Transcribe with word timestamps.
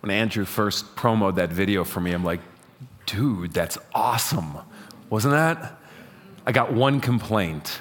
When 0.00 0.10
Andrew 0.10 0.44
first 0.44 0.94
promoted 0.94 1.36
that 1.36 1.50
video 1.50 1.84
for 1.84 2.00
me, 2.00 2.12
I'm 2.12 2.24
like, 2.24 2.40
dude, 3.06 3.52
that's 3.52 3.78
awesome. 3.94 4.58
Wasn't 5.10 5.32
that? 5.32 5.78
I 6.46 6.52
got 6.52 6.72
one 6.72 7.00
complaint. 7.00 7.80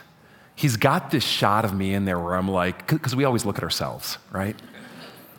He's 0.55 0.77
got 0.77 1.11
this 1.11 1.23
shot 1.23 1.65
of 1.65 1.73
me 1.73 1.93
in 1.93 2.05
there 2.05 2.19
where 2.19 2.35
I'm 2.35 2.49
like, 2.49 2.87
because 2.87 3.15
we 3.15 3.25
always 3.25 3.45
look 3.45 3.57
at 3.57 3.63
ourselves, 3.63 4.17
right? 4.31 4.55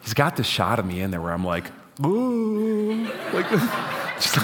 He's 0.02 0.14
got 0.14 0.36
this 0.36 0.46
shot 0.46 0.78
of 0.78 0.86
me 0.86 1.00
in 1.00 1.10
there 1.10 1.20
where 1.20 1.32
I'm 1.32 1.44
like, 1.44 1.66
ooh, 2.04 3.04
like, 3.32 3.50
just 4.20 4.38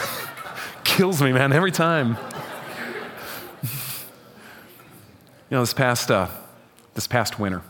kills 0.82 1.22
me, 1.22 1.32
man, 1.32 1.52
every 1.52 1.70
time. 1.70 2.16
you 3.62 3.68
know, 5.52 5.60
this 5.60 5.74
past, 5.74 6.10
uh, 6.10 6.28
this 6.94 7.06
past 7.06 7.38
winter, 7.38 7.62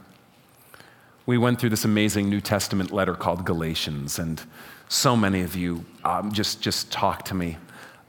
we 1.27 1.39
went 1.39 1.59
through 1.59 1.71
this 1.71 1.85
amazing 1.85 2.29
New 2.29 2.41
Testament 2.41 2.91
letter 2.91 3.15
called 3.15 3.45
Galatians, 3.45 4.19
and 4.19 4.43
so 4.89 5.17
many 5.17 5.41
of 5.41 5.57
you 5.57 5.85
um, 6.05 6.33
just, 6.33 6.61
just 6.61 6.93
talked 6.93 7.27
to 7.27 7.35
me 7.35 7.57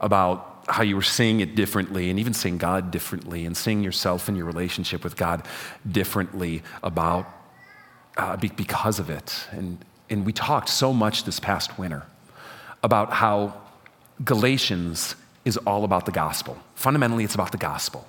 about 0.00 0.64
how 0.68 0.82
you 0.82 0.96
were 0.96 1.02
seeing 1.02 1.40
it 1.40 1.54
differently 1.54 2.10
and 2.10 2.18
even 2.18 2.34
seeing 2.34 2.58
God 2.58 2.90
differently 2.90 3.46
and 3.46 3.56
seeing 3.56 3.82
yourself 3.82 4.28
and 4.28 4.36
your 4.36 4.46
relationship 4.46 5.04
with 5.04 5.16
God 5.16 5.46
differently 5.90 6.62
about 6.82 7.26
uh, 8.16 8.36
because 8.36 8.98
of 8.98 9.10
it. 9.10 9.46
And, 9.52 9.78
and 10.10 10.26
we 10.26 10.32
talked 10.32 10.68
so 10.68 10.92
much 10.92 11.24
this 11.24 11.38
past 11.38 11.78
winter 11.78 12.04
about 12.82 13.12
how 13.12 13.60
Galatians 14.24 15.14
is 15.44 15.56
all 15.58 15.84
about 15.84 16.04
the 16.04 16.12
gospel. 16.12 16.58
Fundamentally, 16.74 17.24
it's 17.24 17.34
about 17.34 17.52
the 17.52 17.58
gospel. 17.58 18.06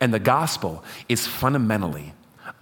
And 0.00 0.14
the 0.14 0.18
gospel 0.18 0.84
is 1.08 1.26
fundamentally 1.26 2.12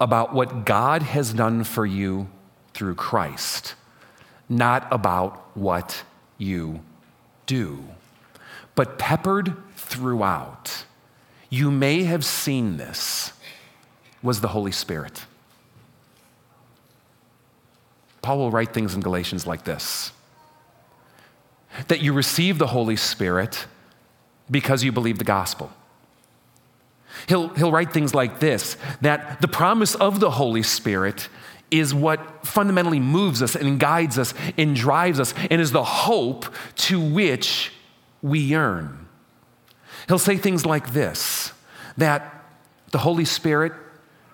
about 0.04 0.34
what 0.34 0.66
God 0.66 1.02
has 1.02 1.32
done 1.32 1.64
for 1.64 1.86
you 1.86 2.28
through 2.74 2.94
Christ, 2.94 3.74
not 4.50 4.86
about 4.92 5.56
what 5.56 6.02
you 6.36 6.82
do. 7.46 7.82
But 8.74 8.98
peppered 8.98 9.56
throughout, 9.77 10.84
you 11.48 11.70
may 11.70 12.02
have 12.02 12.22
seen 12.22 12.77
this, 12.77 13.33
was 14.22 14.42
the 14.42 14.48
Holy 14.48 14.72
Spirit. 14.72 15.24
Paul 18.20 18.36
will 18.36 18.50
write 18.50 18.74
things 18.74 18.94
in 18.94 19.00
Galatians 19.00 19.46
like 19.46 19.64
this 19.64 20.12
that 21.89 22.02
you 22.02 22.12
receive 22.12 22.58
the 22.58 22.66
Holy 22.66 22.96
Spirit 22.96 23.66
because 24.50 24.84
you 24.84 24.92
believe 24.92 25.16
the 25.16 25.24
gospel. 25.24 25.72
He'll, 27.29 27.48
he'll 27.51 27.73
write 27.73 27.93
things 27.93 28.15
like 28.15 28.41
this 28.41 28.77
that 29.01 29.41
the 29.41 29.48
promise 29.48 29.95
of 29.95 30.20
the 30.20 30.31
Holy 30.31 30.62
Spirit 30.62 31.29
is 31.70 31.95
what 31.95 32.47
fundamentally 32.47 33.01
moves 33.01 33.43
us 33.43 33.57
and 33.57 33.81
guides 33.81 34.19
us 34.19 34.34
and 34.57 34.77
drives 34.77 35.19
us 35.19 35.35
and 35.51 35.61
is 35.61 35.73
the 35.73 35.85
hope 35.85 36.47
to 36.77 37.01
which 37.01 37.73
we 38.23 38.39
yearn. 38.39 39.09
He'll 40.09 40.19
say 40.19 40.37
things 40.37 40.67
like 40.67 40.92
this 40.92 41.53
that 41.97 42.45
the 42.91 42.98
Holy 42.98 43.25
Spirit, 43.25 43.73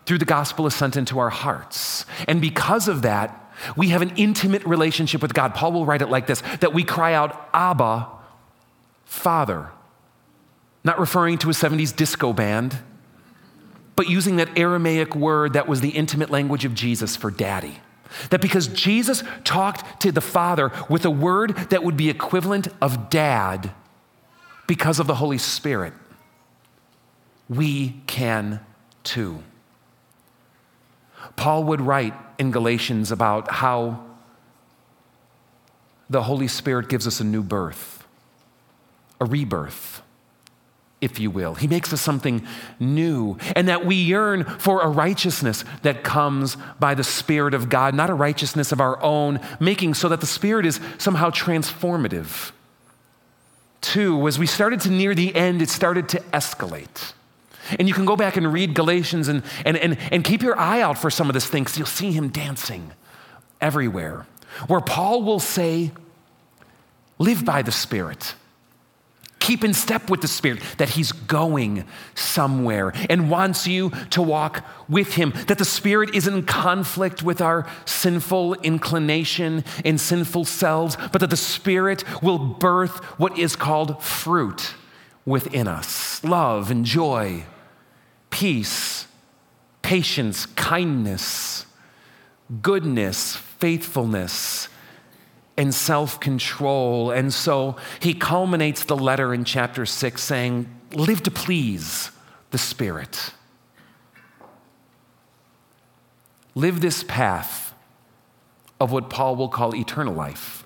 through 0.06 0.18
the 0.18 0.24
gospel, 0.24 0.66
is 0.66 0.74
sent 0.74 0.96
into 0.96 1.18
our 1.18 1.30
hearts. 1.30 2.04
And 2.26 2.40
because 2.40 2.88
of 2.88 3.02
that, 3.02 3.36
we 3.76 3.88
have 3.88 4.02
an 4.02 4.12
intimate 4.16 4.64
relationship 4.64 5.22
with 5.22 5.34
God. 5.34 5.54
Paul 5.54 5.72
will 5.72 5.86
write 5.86 6.02
it 6.02 6.08
like 6.08 6.26
this 6.26 6.42
that 6.60 6.74
we 6.74 6.84
cry 6.84 7.14
out, 7.14 7.48
Abba, 7.54 8.08
Father 9.04 9.70
not 10.84 10.98
referring 10.98 11.38
to 11.38 11.50
a 11.50 11.52
70s 11.52 11.94
disco 11.94 12.32
band, 12.32 12.78
but 13.96 14.08
using 14.08 14.36
that 14.36 14.58
Aramaic 14.58 15.14
word 15.14 15.52
that 15.52 15.68
was 15.68 15.80
the 15.80 15.90
intimate 15.90 16.30
language 16.30 16.64
of 16.64 16.74
Jesus 16.74 17.16
for 17.16 17.30
daddy. 17.30 17.78
That 18.30 18.40
because 18.40 18.66
Jesus 18.68 19.22
talked 19.44 20.00
to 20.02 20.10
the 20.10 20.20
Father 20.20 20.72
with 20.88 21.04
a 21.04 21.10
word 21.10 21.54
that 21.70 21.84
would 21.84 21.96
be 21.96 22.08
equivalent 22.08 22.68
of 22.80 23.10
dad 23.10 23.72
because 24.66 24.98
of 24.98 25.06
the 25.06 25.16
Holy 25.16 25.38
Spirit, 25.38 25.92
we 27.48 28.00
can 28.06 28.60
too. 29.04 29.42
Paul 31.36 31.64
would 31.64 31.80
write 31.80 32.14
in 32.38 32.50
Galatians 32.50 33.12
about 33.12 33.50
how 33.50 34.04
the 36.08 36.22
Holy 36.22 36.48
Spirit 36.48 36.88
gives 36.88 37.06
us 37.06 37.20
a 37.20 37.24
new 37.24 37.42
birth, 37.42 38.06
a 39.20 39.24
rebirth 39.24 40.02
if 41.00 41.18
you 41.18 41.30
will. 41.30 41.54
He 41.54 41.66
makes 41.66 41.92
us 41.92 42.00
something 42.00 42.46
new, 42.78 43.38
and 43.56 43.68
that 43.68 43.86
we 43.86 43.96
yearn 43.96 44.44
for 44.44 44.82
a 44.82 44.88
righteousness 44.88 45.64
that 45.82 46.04
comes 46.04 46.56
by 46.78 46.94
the 46.94 47.04
Spirit 47.04 47.54
of 47.54 47.68
God, 47.68 47.94
not 47.94 48.10
a 48.10 48.14
righteousness 48.14 48.70
of 48.72 48.80
our 48.80 49.02
own 49.02 49.40
making, 49.58 49.94
so 49.94 50.08
that 50.08 50.20
the 50.20 50.26
Spirit 50.26 50.66
is 50.66 50.78
somehow 50.98 51.30
transformative. 51.30 52.52
Two, 53.80 54.28
as 54.28 54.38
we 54.38 54.46
started 54.46 54.80
to 54.82 54.90
near 54.90 55.14
the 55.14 55.34
end, 55.34 55.62
it 55.62 55.70
started 55.70 56.08
to 56.10 56.20
escalate. 56.34 57.12
And 57.78 57.88
you 57.88 57.94
can 57.94 58.04
go 58.04 58.16
back 58.16 58.36
and 58.36 58.52
read 58.52 58.74
Galatians 58.74 59.28
and, 59.28 59.42
and, 59.64 59.76
and, 59.76 59.96
and 60.12 60.22
keep 60.22 60.42
your 60.42 60.58
eye 60.58 60.82
out 60.82 60.98
for 60.98 61.10
some 61.10 61.30
of 61.30 61.34
this 61.34 61.46
thing, 61.46 61.62
because 61.64 61.78
you'll 61.78 61.86
see 61.86 62.12
him 62.12 62.28
dancing 62.28 62.92
everywhere. 63.60 64.26
Where 64.66 64.80
Paul 64.80 65.22
will 65.22 65.40
say, 65.40 65.92
Live 67.18 67.44
by 67.44 67.62
the 67.62 67.72
Spirit 67.72 68.34
keep 69.40 69.64
in 69.64 69.74
step 69.74 70.08
with 70.08 70.20
the 70.20 70.28
Spirit, 70.28 70.62
that 70.76 70.90
He's 70.90 71.10
going 71.10 71.84
somewhere 72.14 72.92
and 73.08 73.30
wants 73.30 73.66
you 73.66 73.90
to 74.10 74.22
walk 74.22 74.64
with 74.88 75.14
Him, 75.14 75.32
that 75.48 75.58
the 75.58 75.64
Spirit 75.64 76.14
is 76.14 76.28
in 76.28 76.44
conflict 76.44 77.22
with 77.22 77.40
our 77.40 77.66
sinful 77.84 78.54
inclination 78.54 79.64
and 79.84 80.00
sinful 80.00 80.44
selves, 80.44 80.96
but 81.10 81.20
that 81.20 81.30
the 81.30 81.36
Spirit 81.36 82.04
will 82.22 82.38
birth 82.38 83.02
what 83.18 83.36
is 83.38 83.56
called 83.56 84.02
fruit 84.02 84.74
within 85.24 85.66
us. 85.66 86.22
Love 86.22 86.70
and 86.70 86.84
joy, 86.84 87.44
peace, 88.30 89.06
patience, 89.82 90.46
kindness, 90.46 91.66
goodness, 92.62 93.36
faithfulness 93.36 94.68
and 95.60 95.74
self 95.74 96.18
control. 96.18 97.10
And 97.10 97.34
so 97.34 97.76
he 98.00 98.14
culminates 98.14 98.84
the 98.84 98.96
letter 98.96 99.34
in 99.34 99.44
chapter 99.44 99.84
six 99.84 100.22
saying, 100.22 100.66
Live 100.94 101.22
to 101.24 101.30
please 101.30 102.10
the 102.50 102.56
Spirit. 102.56 103.34
Live 106.54 106.80
this 106.80 107.04
path 107.04 107.74
of 108.80 108.90
what 108.90 109.10
Paul 109.10 109.36
will 109.36 109.50
call 109.50 109.76
eternal 109.76 110.14
life 110.14 110.64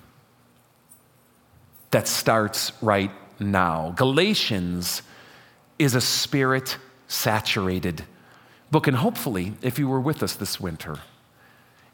that 1.91 2.07
starts 2.07 2.71
right 2.81 3.11
now. 3.37 3.93
Galatians 3.97 5.01
is 5.77 5.93
a 5.93 6.01
spirit 6.01 6.77
saturated 7.09 8.05
book, 8.71 8.87
and 8.87 8.95
hopefully, 8.95 9.55
if 9.61 9.77
you 9.77 9.89
were 9.89 9.99
with 9.99 10.23
us 10.23 10.35
this 10.35 10.57
winter, 10.57 10.99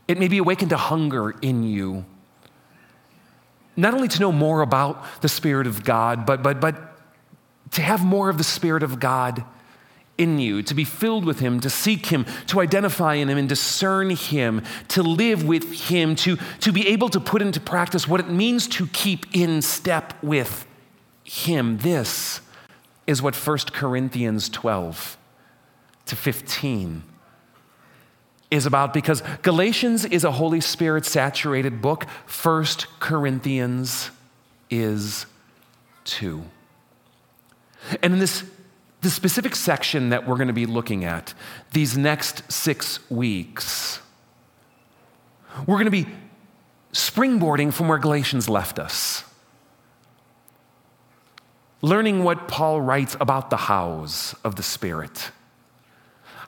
it 0.08 0.20
may 0.20 0.28
be 0.28 0.38
awakened 0.38 0.72
a 0.72 0.78
hunger 0.78 1.32
in 1.42 1.64
you 1.64 2.06
not 3.76 3.94
only 3.94 4.08
to 4.08 4.20
know 4.20 4.32
more 4.32 4.62
about 4.62 5.22
the 5.22 5.30
Spirit 5.30 5.68
of 5.68 5.84
God, 5.84 6.26
but, 6.26 6.44
but, 6.44 6.60
but 6.60 6.76
to 7.72 7.82
have 7.82 8.04
more 8.04 8.30
of 8.30 8.38
the 8.38 8.44
Spirit 8.44 8.84
of 8.84 9.00
God 9.00 9.44
in 10.18 10.40
you, 10.40 10.62
to 10.62 10.74
be 10.74 10.84
filled 10.84 11.26
with 11.26 11.40
Him, 11.40 11.60
to 11.62 11.70
seek 11.70 12.08
Him, 12.08 12.26
to 12.48 12.62
identify 12.62 13.16
in 13.16 13.30
Him 13.30 13.38
and 13.38 13.50
discern 13.50 14.12
Him, 14.12 14.62
to 14.90 15.02
live 15.02 15.44
with 15.44 15.90
Him, 15.90 16.16
to, 16.18 16.38
to 16.60 16.72
be 16.72 16.88
able 16.88 17.10
to 17.10 17.20
put 17.20 17.42
into 17.42 17.60
practice 17.60 18.08
what 18.08 18.20
it 18.20 18.30
means 18.30 18.68
to 18.68 18.88
keep 18.88 19.26
in 19.34 19.62
step 19.62 20.14
with 20.22 20.68
Him. 21.24 21.78
This 21.78 22.42
is 23.08 23.22
what 23.22 23.36
1 23.36 23.58
Corinthians 23.72 24.50
12 24.50 25.18
to 26.06 26.16
15 26.16 27.04
is 28.52 28.66
about 28.66 28.94
because 28.94 29.24
Galatians 29.42 30.04
is 30.06 30.26
a 30.26 30.32
Holy 30.32 30.60
Spirit 30.60 31.06
saturated 31.06 31.82
book, 31.82 32.06
First 32.26 32.88
Corinthians 33.00 34.12
is 34.70 35.26
too. 36.04 36.44
And 38.04 38.14
in 38.14 38.20
this, 38.20 38.44
this 39.00 39.14
specific 39.14 39.56
section 39.56 40.10
that 40.10 40.28
we're 40.28 40.36
going 40.36 40.48
to 40.48 40.54
be 40.54 40.66
looking 40.66 41.06
at 41.06 41.34
these 41.72 41.98
next 41.98 42.52
six 42.52 43.10
weeks, 43.10 44.00
we're 45.66 45.78
going 45.78 45.86
to 45.86 45.92
be 45.92 46.08
springboarding 46.94 47.74
from 47.74 47.88
where 47.88 47.98
Galatians 47.98 48.50
left 48.50 48.78
us. 48.78 49.24
Learning 51.82 52.24
what 52.24 52.48
Paul 52.48 52.82
writes 52.82 53.16
about 53.20 53.50
the 53.50 53.58
hows 53.58 54.36
of 54.44 54.56
the 54.56 54.64
Spirit 54.64 55.32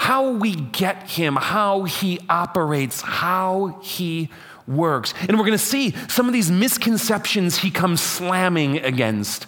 how 0.04 0.32
we 0.32 0.54
get 0.54 1.10
him, 1.12 1.38
how 1.38 1.86
he 1.86 2.20
operates, 2.28 3.00
how 3.00 3.80
he 3.82 4.28
works. 4.68 5.14
And 5.22 5.38
we're 5.38 5.46
going 5.46 5.58
to 5.58 5.58
see 5.58 5.92
some 6.10 6.28
of 6.28 6.34
these 6.34 6.52
misconceptions 6.52 7.60
he 7.60 7.72
comes 7.72 8.02
slamming 8.02 8.80
against 8.80 9.48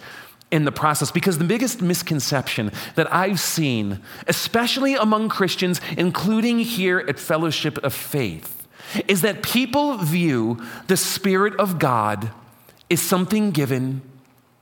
in 0.52 0.64
the 0.64 0.72
process 0.72 1.12
because 1.12 1.40
the 1.40 1.44
biggest 1.44 1.82
misconception 1.82 2.72
that 2.96 3.14
I've 3.14 3.42
seen, 3.42 4.00
especially 4.30 4.96
among 4.96 5.28
Christians, 5.28 5.82
including 5.98 6.60
here 6.60 7.00
at 7.00 7.20
Fellowship 7.20 7.78
of 7.80 7.94
Faith, 7.94 8.66
is 9.10 9.24
that 9.24 9.44
people 9.44 9.98
view 9.98 10.64
the 10.88 10.96
Spirit 10.96 11.54
of 11.60 11.80
God 11.80 12.32
as 12.90 13.02
something 13.02 13.52
given 13.52 14.02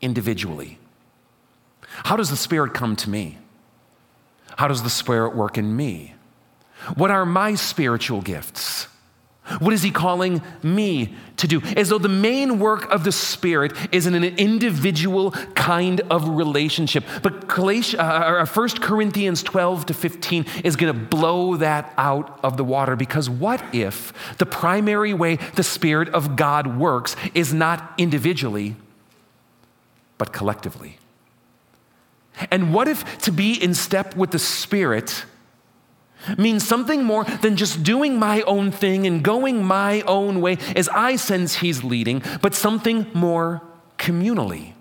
individually. 0.02 0.80
How 2.06 2.16
does 2.16 2.32
the 2.32 2.36
Spirit 2.36 2.74
come 2.74 2.96
to 2.96 3.12
me? 3.12 3.38
How 4.58 4.68
does 4.68 4.84
the 4.84 4.90
Spirit 4.90 5.36
work 5.36 5.58
in 5.58 5.76
me? 5.76 6.16
What 6.96 7.12
are 7.12 7.26
my 7.26 7.56
spiritual 7.56 8.22
gifts? 8.22 8.88
What 9.60 9.74
is 9.74 9.84
he 9.84 9.92
calling 9.92 10.42
me 10.62 11.16
to 11.38 11.48
do? 11.48 11.62
As 11.76 11.90
though 11.90 11.98
the 11.98 12.08
main 12.08 12.60
work 12.60 12.90
of 12.90 13.04
the 13.04 13.12
Spirit 13.12 13.74
is 13.92 14.08
in 14.08 14.16
an 14.16 14.24
individual 14.24 15.32
kind 15.32 16.00
of 16.10 16.30
relationship. 16.30 17.04
But 17.22 17.50
Galatians, 17.50 18.00
uh, 18.00 18.46
1 18.46 18.70
Corinthians 18.80 19.44
12 19.44 19.88
to 19.88 19.94
15 19.94 20.46
is 20.64 20.78
going 20.78 20.94
to 20.94 21.00
blow 21.00 21.58
that 21.58 21.94
out 21.98 22.40
of 22.42 22.56
the 22.56 22.64
water 22.64 22.96
because 22.96 23.30
what 23.30 23.62
if 23.76 24.14
the 24.38 24.46
primary 24.46 25.14
way 25.14 25.36
the 25.56 25.64
Spirit 25.64 26.08
of 26.10 26.38
God 26.38 26.78
works 26.78 27.18
is 27.34 27.54
not 27.54 27.94
individually, 27.98 28.78
but 30.18 30.32
collectively? 30.32 31.00
And 32.52 32.74
what 32.74 32.88
if 32.88 33.20
to 33.20 33.32
be 33.32 33.54
in 33.54 33.74
step 33.74 34.16
with 34.16 34.32
the 34.32 34.40
Spirit 34.40 35.26
means 36.38 36.66
something 36.66 37.04
more 37.04 37.26
than 37.26 37.56
just 37.58 37.84
doing 37.84 38.18
my 38.18 38.42
own 38.44 38.72
thing 38.72 39.06
and 39.06 39.24
going 39.24 39.64
my 39.64 40.02
own 40.02 40.42
way 40.42 40.58
as 40.76 40.90
I 40.90 41.16
sense 41.16 41.56
He's 41.56 41.84
leading, 41.84 42.24
but 42.42 42.56
something 42.56 43.08
more 43.14 43.62
communally? 43.98 44.74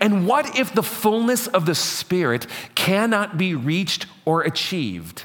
And 0.00 0.26
what 0.26 0.58
if 0.58 0.74
the 0.74 0.82
fullness 0.82 1.46
of 1.48 1.66
the 1.66 1.74
Spirit 1.74 2.46
cannot 2.74 3.36
be 3.36 3.54
reached 3.54 4.06
or 4.24 4.42
achieved 4.42 5.24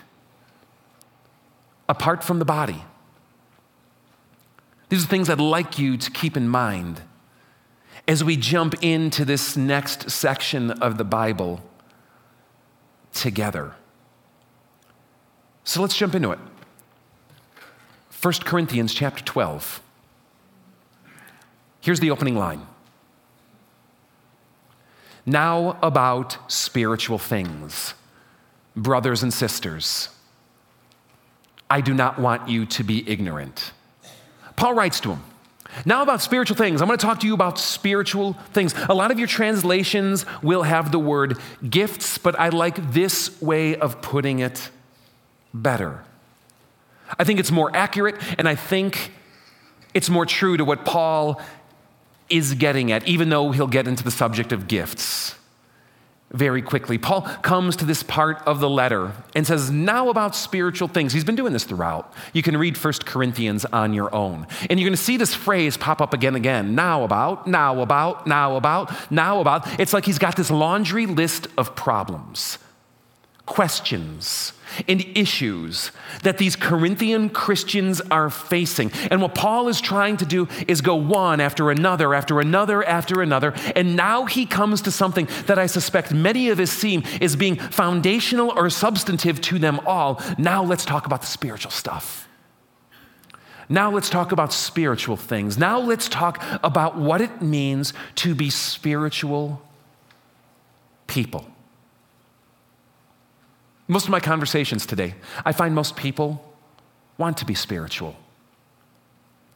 apart 1.87 2.23
from 2.23 2.39
the 2.39 2.45
body? 2.45 2.83
These 4.89 5.05
are 5.05 5.07
things 5.07 5.29
I'd 5.29 5.39
like 5.39 5.79
you 5.79 5.95
to 5.95 6.11
keep 6.11 6.35
in 6.35 6.49
mind 6.49 7.01
as 8.11 8.25
we 8.25 8.35
jump 8.35 8.75
into 8.83 9.23
this 9.23 9.55
next 9.55 10.11
section 10.11 10.69
of 10.69 10.97
the 10.97 11.03
Bible 11.05 11.61
together. 13.13 13.73
So 15.63 15.81
let's 15.81 15.95
jump 15.95 16.13
into 16.13 16.29
it. 16.31 16.39
1 18.21 18.33
Corinthians 18.43 18.93
chapter 18.93 19.23
12. 19.23 19.81
Here's 21.79 22.01
the 22.01 22.11
opening 22.11 22.35
line. 22.35 22.67
Now 25.25 25.79
about 25.81 26.37
spiritual 26.51 27.17
things, 27.17 27.93
brothers 28.75 29.23
and 29.23 29.33
sisters. 29.33 30.09
I 31.69 31.79
do 31.79 31.93
not 31.93 32.19
want 32.19 32.49
you 32.49 32.65
to 32.65 32.83
be 32.83 33.09
ignorant. 33.09 33.71
Paul 34.57 34.73
writes 34.73 34.99
to 34.99 35.11
him, 35.11 35.23
now, 35.85 36.01
about 36.01 36.21
spiritual 36.21 36.57
things. 36.57 36.81
I'm 36.81 36.87
going 36.87 36.99
to 36.99 37.05
talk 37.05 37.21
to 37.21 37.27
you 37.27 37.33
about 37.33 37.57
spiritual 37.57 38.33
things. 38.53 38.75
A 38.89 38.93
lot 38.93 39.11
of 39.11 39.19
your 39.19 39.27
translations 39.27 40.25
will 40.41 40.63
have 40.63 40.91
the 40.91 40.99
word 40.99 41.37
gifts, 41.67 42.17
but 42.17 42.39
I 42.39 42.49
like 42.49 42.91
this 42.91 43.41
way 43.41 43.75
of 43.75 44.01
putting 44.01 44.39
it 44.39 44.69
better. 45.53 46.03
I 47.17 47.23
think 47.23 47.39
it's 47.39 47.51
more 47.51 47.75
accurate, 47.75 48.15
and 48.37 48.47
I 48.47 48.55
think 48.55 49.11
it's 49.93 50.09
more 50.09 50.25
true 50.25 50.57
to 50.57 50.65
what 50.65 50.85
Paul 50.85 51.41
is 52.29 52.53
getting 52.53 52.91
at, 52.91 53.07
even 53.07 53.29
though 53.29 53.51
he'll 53.51 53.67
get 53.67 53.87
into 53.87 54.03
the 54.03 54.11
subject 54.11 54.51
of 54.51 54.67
gifts 54.67 55.35
very 56.31 56.61
quickly. 56.61 56.97
Paul 56.97 57.21
comes 57.21 57.75
to 57.77 57.85
this 57.85 58.03
part 58.03 58.37
of 58.45 58.59
the 58.59 58.69
letter 58.69 59.13
and 59.35 59.45
says, 59.45 59.69
Now 59.69 60.09
about 60.09 60.35
spiritual 60.35 60.87
things. 60.87 61.13
He's 61.13 61.23
been 61.23 61.35
doing 61.35 61.53
this 61.53 61.63
throughout. 61.63 62.13
You 62.33 62.41
can 62.41 62.57
read 62.57 62.77
1 62.77 62.93
Corinthians 63.05 63.65
on 63.65 63.93
your 63.93 64.13
own. 64.13 64.47
And 64.69 64.79
you're 64.79 64.87
going 64.87 64.97
to 64.97 65.03
see 65.03 65.17
this 65.17 65.33
phrase 65.33 65.77
pop 65.77 66.01
up 66.01 66.13
again 66.13 66.35
and 66.35 66.37
again. 66.37 66.75
Now 66.75 67.03
about, 67.03 67.47
now 67.47 67.81
about, 67.81 68.27
now 68.27 68.55
about, 68.55 69.11
now 69.11 69.41
about. 69.41 69.79
It's 69.79 69.93
like 69.93 70.05
he's 70.05 70.19
got 70.19 70.35
this 70.35 70.49
laundry 70.49 71.05
list 71.05 71.47
of 71.57 71.75
problems 71.75 72.57
questions 73.51 74.53
and 74.87 75.05
issues 75.13 75.91
that 76.23 76.37
these 76.37 76.55
Corinthian 76.55 77.29
Christians 77.29 77.99
are 78.09 78.29
facing. 78.29 78.93
And 79.11 79.21
what 79.21 79.35
Paul 79.35 79.67
is 79.67 79.81
trying 79.81 80.15
to 80.17 80.25
do 80.25 80.47
is 80.69 80.79
go 80.79 80.95
one 80.95 81.41
after 81.41 81.69
another, 81.69 82.13
after 82.13 82.39
another, 82.39 82.81
after 82.81 83.21
another. 83.21 83.53
And 83.75 83.97
now 83.97 84.23
he 84.23 84.45
comes 84.45 84.81
to 84.83 84.91
something 84.91 85.27
that 85.47 85.59
I 85.59 85.65
suspect 85.65 86.13
many 86.13 86.47
of 86.47 86.61
us 86.61 86.71
see 86.71 87.03
as 87.19 87.35
being 87.35 87.57
foundational 87.57 88.53
or 88.55 88.69
substantive 88.69 89.41
to 89.41 89.59
them 89.59 89.81
all. 89.85 90.21
Now 90.37 90.63
let's 90.63 90.85
talk 90.85 91.05
about 91.05 91.19
the 91.19 91.27
spiritual 91.27 91.71
stuff. 91.71 92.29
Now 93.67 93.91
let's 93.91 94.09
talk 94.09 94.31
about 94.31 94.53
spiritual 94.53 95.17
things. 95.17 95.57
Now 95.57 95.77
let's 95.77 96.07
talk 96.07 96.41
about 96.63 96.97
what 96.97 97.19
it 97.19 97.41
means 97.41 97.93
to 98.15 98.33
be 98.33 98.49
spiritual 98.49 99.61
people. 101.07 101.50
Most 103.91 104.05
of 104.05 104.11
my 104.11 104.21
conversations 104.21 104.85
today, 104.85 105.15
I 105.43 105.51
find 105.51 105.75
most 105.75 105.97
people 105.97 106.55
want 107.17 107.35
to 107.39 107.45
be 107.45 107.53
spiritual, 107.53 108.15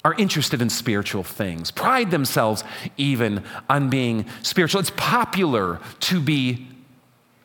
are 0.04 0.14
interested 0.16 0.62
in 0.62 0.70
spiritual 0.70 1.24
things, 1.24 1.72
pride 1.72 2.12
themselves 2.12 2.66
even 2.98 3.46
on 3.70 3.90
being 3.90 4.26
spiritual. 4.42 4.82
It's 4.82 4.92
popular 4.98 5.80
to 6.02 6.20
be 6.20 6.68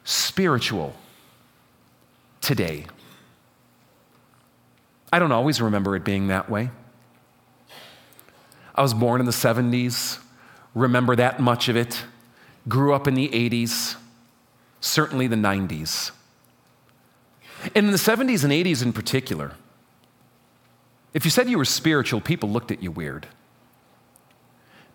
spiritual 0.03 0.97
today. 2.41 2.87
I 5.13 5.21
don't 5.21 5.31
always 5.31 5.63
remember 5.63 5.95
it 5.95 6.03
being 6.03 6.27
that 6.27 6.51
way. 6.51 6.71
I 8.75 8.83
was 8.83 8.95
born 8.95 9.21
in 9.21 9.27
the 9.27 9.33
70s, 9.33 10.19
remember 10.75 11.15
that 11.15 11.39
much 11.39 11.69
of 11.69 11.77
it, 11.77 12.03
grew 12.67 12.95
up 12.95 13.07
in 13.07 13.15
the 13.15 13.29
80s, 13.29 13.95
certainly 14.81 15.29
the 15.29 15.37
90s. 15.37 16.11
And 17.75 17.87
in 17.87 17.91
the 17.93 17.99
70s 17.99 18.45
and 18.45 18.53
80s 18.53 18.83
in 18.83 18.93
particular, 18.93 19.53
if 21.13 21.25
you 21.25 21.31
said 21.31 21.49
you 21.49 21.59
were 21.59 21.65
spiritual, 21.65 22.21
people 22.21 22.49
looked 22.49 22.71
at 22.71 22.83
you 22.83 22.91
weird. 22.91 23.27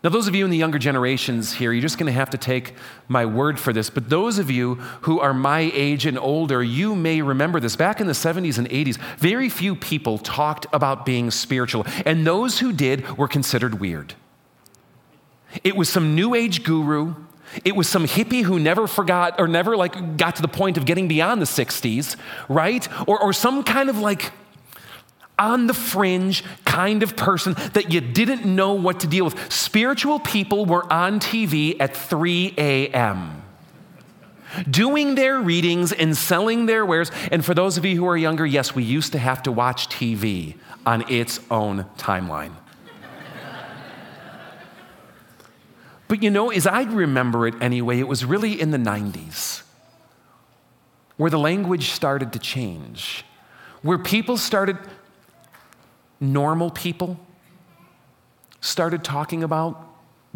Now, 0.04 0.12
those 0.12 0.28
of 0.28 0.36
you 0.36 0.46
in 0.46 0.52
the 0.52 0.58
younger 0.58 0.78
generations 0.78 1.54
here, 1.54 1.74
you're 1.74 1.82
just 1.82 1.98
going 1.98 2.06
to 2.06 2.14
have 2.14 2.30
to 2.30 2.38
take 2.38 2.76
my 3.08 3.26
word 3.26 3.60
for 3.60 3.74
this. 3.74 3.90
But 3.90 4.08
those 4.08 4.38
of 4.38 4.52
you 4.52 4.76
who 5.02 5.20
are 5.20 5.34
my 5.34 5.72
age 5.74 6.06
and 6.06 6.20
older, 6.20 6.62
you 6.62 6.96
may 6.96 7.24
remember 7.24 7.60
this. 7.60 7.76
Back 7.76 8.00
in 8.00 8.06
the 8.06 8.14
70s 8.14 8.60
and 8.60 8.70
80s, 8.70 8.98
very 9.18 9.50
few 9.50 9.76
people 9.76 10.20
talked 10.20 10.68
about 10.72 11.08
being 11.08 11.32
spiritual. 11.32 11.88
And 12.06 12.26
those 12.26 12.60
who 12.60 12.72
did 12.72 13.18
were 13.18 13.28
considered 13.28 13.80
weird. 13.80 14.14
It 15.64 15.76
was 15.76 15.90
some 15.90 16.14
new 16.14 16.36
age 16.36 16.64
guru 16.64 17.16
it 17.64 17.76
was 17.76 17.88
some 17.88 18.06
hippie 18.06 18.44
who 18.44 18.60
never 18.60 18.88
forgot 18.88 19.40
or 19.40 19.48
never 19.48 19.78
like 19.78 20.18
got 20.18 20.36
to 20.38 20.42
the 20.42 20.48
point 20.48 20.78
of 20.78 20.86
getting 20.86 21.08
beyond 21.08 21.42
the 21.42 21.46
60s, 21.46 22.16
right? 22.50 22.88
Or, 23.08 23.22
or 23.22 23.34
some 23.34 23.64
kind 23.64 23.90
of 23.90 23.98
like 24.00 24.32
on 25.38 25.68
the 25.68 25.74
fringe 25.74 26.44
kind 26.64 27.04
of 27.04 27.16
person 27.16 27.54
that 27.74 27.92
you 27.92 28.02
didn't 28.02 28.46
know 28.46 28.74
what 28.74 29.02
to 29.02 29.08
deal 29.08 29.26
with. 29.26 29.52
Spiritual 29.52 30.20
people 30.20 30.66
were 30.66 30.92
on 30.92 31.20
TV 31.20 31.76
at 31.80 31.96
3 31.96 32.54
a.m. 32.58 33.42
Doing 34.70 35.16
their 35.16 35.40
readings 35.40 35.92
and 35.92 36.16
selling 36.16 36.66
their 36.66 36.86
wares. 36.86 37.12
And 37.32 37.44
for 37.44 37.54
those 37.54 37.78
of 37.78 37.84
you 37.84 37.98
who 37.98 38.08
are 38.08 38.16
younger, 38.16 38.46
yes, 38.46 38.74
we 38.74 38.84
used 38.84 39.12
to 39.12 39.20
have 39.20 39.44
to 39.44 39.52
watch 39.52 39.90
TV 39.90 40.56
on 40.86 41.10
its 41.12 41.40
own 41.52 41.86
timeline. 41.98 42.54
But 46.08 46.22
you 46.22 46.30
know, 46.30 46.52
as 46.52 46.68
I 46.68 46.84
remember 46.84 47.48
it 47.48 47.56
anyway, 47.62 48.00
it 48.00 48.08
was 48.08 48.26
really 48.26 48.60
in 48.60 48.72
the 48.72 48.78
90s 48.78 49.64
where 51.18 51.32
the 51.32 51.40
language 51.40 51.92
started 51.92 52.34
to 52.34 52.40
change, 52.40 53.24
where 53.82 53.98
people 53.98 54.38
started, 54.38 54.78
normal 56.20 56.70
people 56.70 57.18
started 58.60 59.04
talking 59.04 59.44
about 59.44 59.82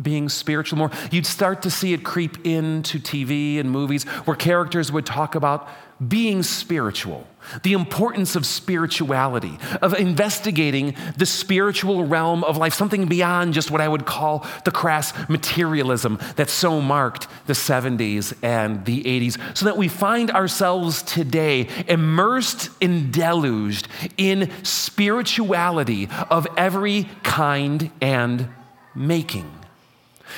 being 0.01 0.29
spiritual 0.29 0.77
more. 0.77 0.91
You'd 1.11 1.25
start 1.25 1.61
to 1.63 1.69
see 1.69 1.93
it 1.93 2.03
creep 2.03 2.45
into 2.45 2.99
TV 2.99 3.59
and 3.59 3.69
movies 3.69 4.05
where 4.25 4.37
characters 4.37 4.91
would 4.91 5.05
talk 5.05 5.35
about 5.35 5.67
being 6.05 6.43
spiritual, 6.43 7.27
the 7.63 7.73
importance 7.73 8.35
of 8.35 8.45
spirituality, 8.45 9.57
of 9.81 9.93
investigating 9.93 10.95
the 11.17 11.25
spiritual 11.25 12.05
realm 12.05 12.43
of 12.43 12.57
life, 12.57 12.73
something 12.73 13.07
beyond 13.07 13.53
just 13.53 13.69
what 13.69 13.81
I 13.81 13.87
would 13.87 14.05
call 14.05 14.45
the 14.63 14.71
crass 14.71 15.13
materialism 15.27 16.19
that 16.37 16.49
so 16.49 16.79
marked 16.79 17.27
the 17.47 17.53
70s 17.53 18.33
and 18.41 18.85
the 18.85 19.03
80s, 19.03 19.57
so 19.57 19.65
that 19.65 19.77
we 19.77 19.87
find 19.87 20.31
ourselves 20.31 21.03
today 21.03 21.67
immersed 21.87 22.69
and 22.81 23.11
deluged 23.11 23.87
in 24.17 24.51
spirituality 24.63 26.07
of 26.29 26.47
every 26.55 27.09
kind 27.23 27.91
and 28.01 28.47
making. 28.95 29.58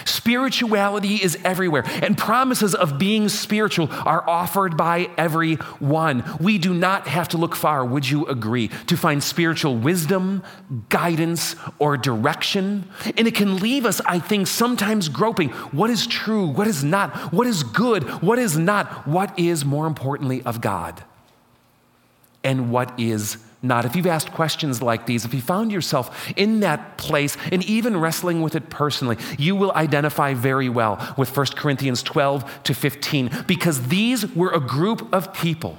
Spirituality 0.05 1.15
is 1.15 1.37
everywhere, 1.43 1.83
and 2.01 2.17
promises 2.17 2.75
of 2.75 2.97
being 2.97 3.29
spiritual 3.29 3.89
are 3.91 4.27
offered 4.29 4.77
by 4.77 5.09
everyone. 5.17 6.23
We 6.39 6.57
do 6.57 6.73
not 6.73 7.07
have 7.07 7.27
to 7.29 7.37
look 7.37 7.55
far, 7.55 7.85
would 7.85 8.09
you 8.09 8.25
agree, 8.27 8.69
to 8.87 8.97
find 8.97 9.23
spiritual 9.23 9.75
wisdom, 9.75 10.43
guidance, 10.89 11.55
or 11.79 11.97
direction? 11.97 12.89
And 13.17 13.27
it 13.27 13.35
can 13.35 13.57
leave 13.57 13.85
us, 13.85 14.01
I 14.05 14.19
think, 14.19 14.47
sometimes 14.47 15.09
groping. 15.09 15.49
What 15.49 15.89
is 15.89 16.07
true, 16.07 16.47
what 16.47 16.67
is 16.67 16.83
not, 16.83 17.33
what 17.33 17.47
is 17.47 17.63
good, 17.63 18.03
what 18.21 18.39
is 18.39 18.57
not, 18.57 19.07
what 19.07 19.37
is 19.37 19.65
more 19.65 19.87
importantly 19.87 20.41
of 20.43 20.61
God, 20.61 21.03
and 22.43 22.71
what 22.71 22.99
is 22.99 23.37
not. 23.61 23.85
If 23.85 23.95
you've 23.95 24.07
asked 24.07 24.31
questions 24.31 24.81
like 24.81 25.05
these, 25.05 25.23
if 25.23 25.33
you 25.33 25.41
found 25.41 25.71
yourself 25.71 26.31
in 26.35 26.61
that 26.61 26.97
place 26.97 27.37
and 27.51 27.63
even 27.65 27.99
wrestling 27.99 28.41
with 28.41 28.55
it 28.55 28.69
personally, 28.69 29.17
you 29.37 29.55
will 29.55 29.71
identify 29.73 30.33
very 30.33 30.69
well 30.69 31.13
with 31.17 31.35
1 31.35 31.47
Corinthians 31.55 32.01
12 32.01 32.63
to 32.63 32.73
15 32.73 33.45
because 33.47 33.87
these 33.87 34.33
were 34.35 34.51
a 34.51 34.59
group 34.59 35.13
of 35.13 35.33
people 35.33 35.77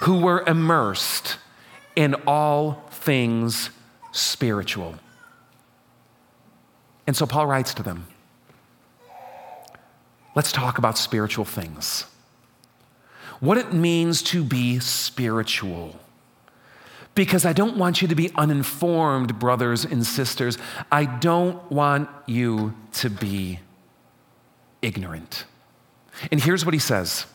who 0.00 0.20
were 0.20 0.44
immersed 0.46 1.38
in 1.94 2.14
all 2.26 2.84
things 2.90 3.70
spiritual. 4.12 4.96
And 7.06 7.16
so 7.16 7.24
Paul 7.26 7.46
writes 7.46 7.72
to 7.74 7.82
them 7.82 8.06
let's 10.34 10.52
talk 10.52 10.76
about 10.76 10.98
spiritual 10.98 11.46
things. 11.46 12.04
What 13.40 13.56
it 13.56 13.72
means 13.72 14.22
to 14.24 14.44
be 14.44 14.78
spiritual 14.80 15.98
because 17.16 17.46
I 17.46 17.54
don't 17.54 17.78
want 17.78 18.02
you 18.02 18.08
to 18.08 18.14
be 18.14 18.30
uninformed, 18.36 19.40
brothers 19.40 19.84
and 19.84 20.06
sisters. 20.06 20.58
I 20.92 21.06
don't 21.06 21.72
want 21.72 22.08
you 22.26 22.74
to 22.92 23.10
be 23.10 23.58
ignorant. 24.82 25.46
And 26.30 26.40
here's 26.40 26.64
what 26.64 26.74
he 26.74 26.78
says 26.78 27.26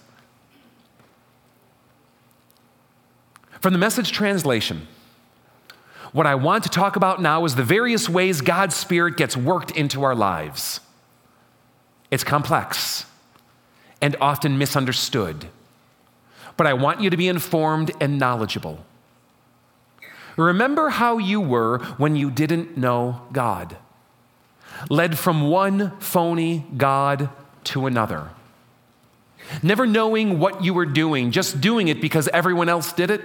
From 3.59 3.73
the 3.73 3.79
message 3.79 4.11
translation, 4.11 4.87
what 6.13 6.27
I 6.27 6.35
want 6.35 6.63
to 6.63 6.69
talk 6.69 6.95
about 6.95 7.19
now 7.19 7.43
is 7.43 7.55
the 7.55 7.63
various 7.63 8.07
ways 8.07 8.41
God's 8.41 8.75
Spirit 8.75 9.17
gets 9.17 9.35
worked 9.35 9.71
into 9.71 10.03
our 10.03 10.15
lives. 10.15 10.79
It's 12.11 12.23
complex 12.23 13.05
and 13.99 14.15
often 14.21 14.59
misunderstood, 14.59 15.47
but 16.55 16.67
I 16.67 16.73
want 16.73 17.01
you 17.01 17.09
to 17.09 17.17
be 17.17 17.27
informed 17.27 17.91
and 17.99 18.19
knowledgeable. 18.19 18.85
Remember 20.37 20.89
how 20.89 21.17
you 21.17 21.41
were 21.41 21.79
when 21.97 22.15
you 22.15 22.31
didn't 22.31 22.77
know 22.77 23.21
God, 23.31 23.77
led 24.89 25.17
from 25.17 25.49
one 25.49 25.97
phony 25.99 26.65
God 26.77 27.29
to 27.65 27.85
another, 27.85 28.29
never 29.61 29.85
knowing 29.85 30.39
what 30.39 30.63
you 30.63 30.73
were 30.73 30.85
doing, 30.85 31.31
just 31.31 31.61
doing 31.61 31.87
it 31.87 32.01
because 32.01 32.27
everyone 32.29 32.69
else 32.69 32.93
did 32.93 33.11
it. 33.11 33.21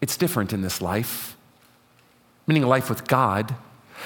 It's 0.00 0.16
different 0.16 0.52
in 0.52 0.62
this 0.62 0.80
life, 0.80 1.36
meaning 2.46 2.62
a 2.62 2.68
life 2.68 2.88
with 2.88 3.06
God. 3.06 3.54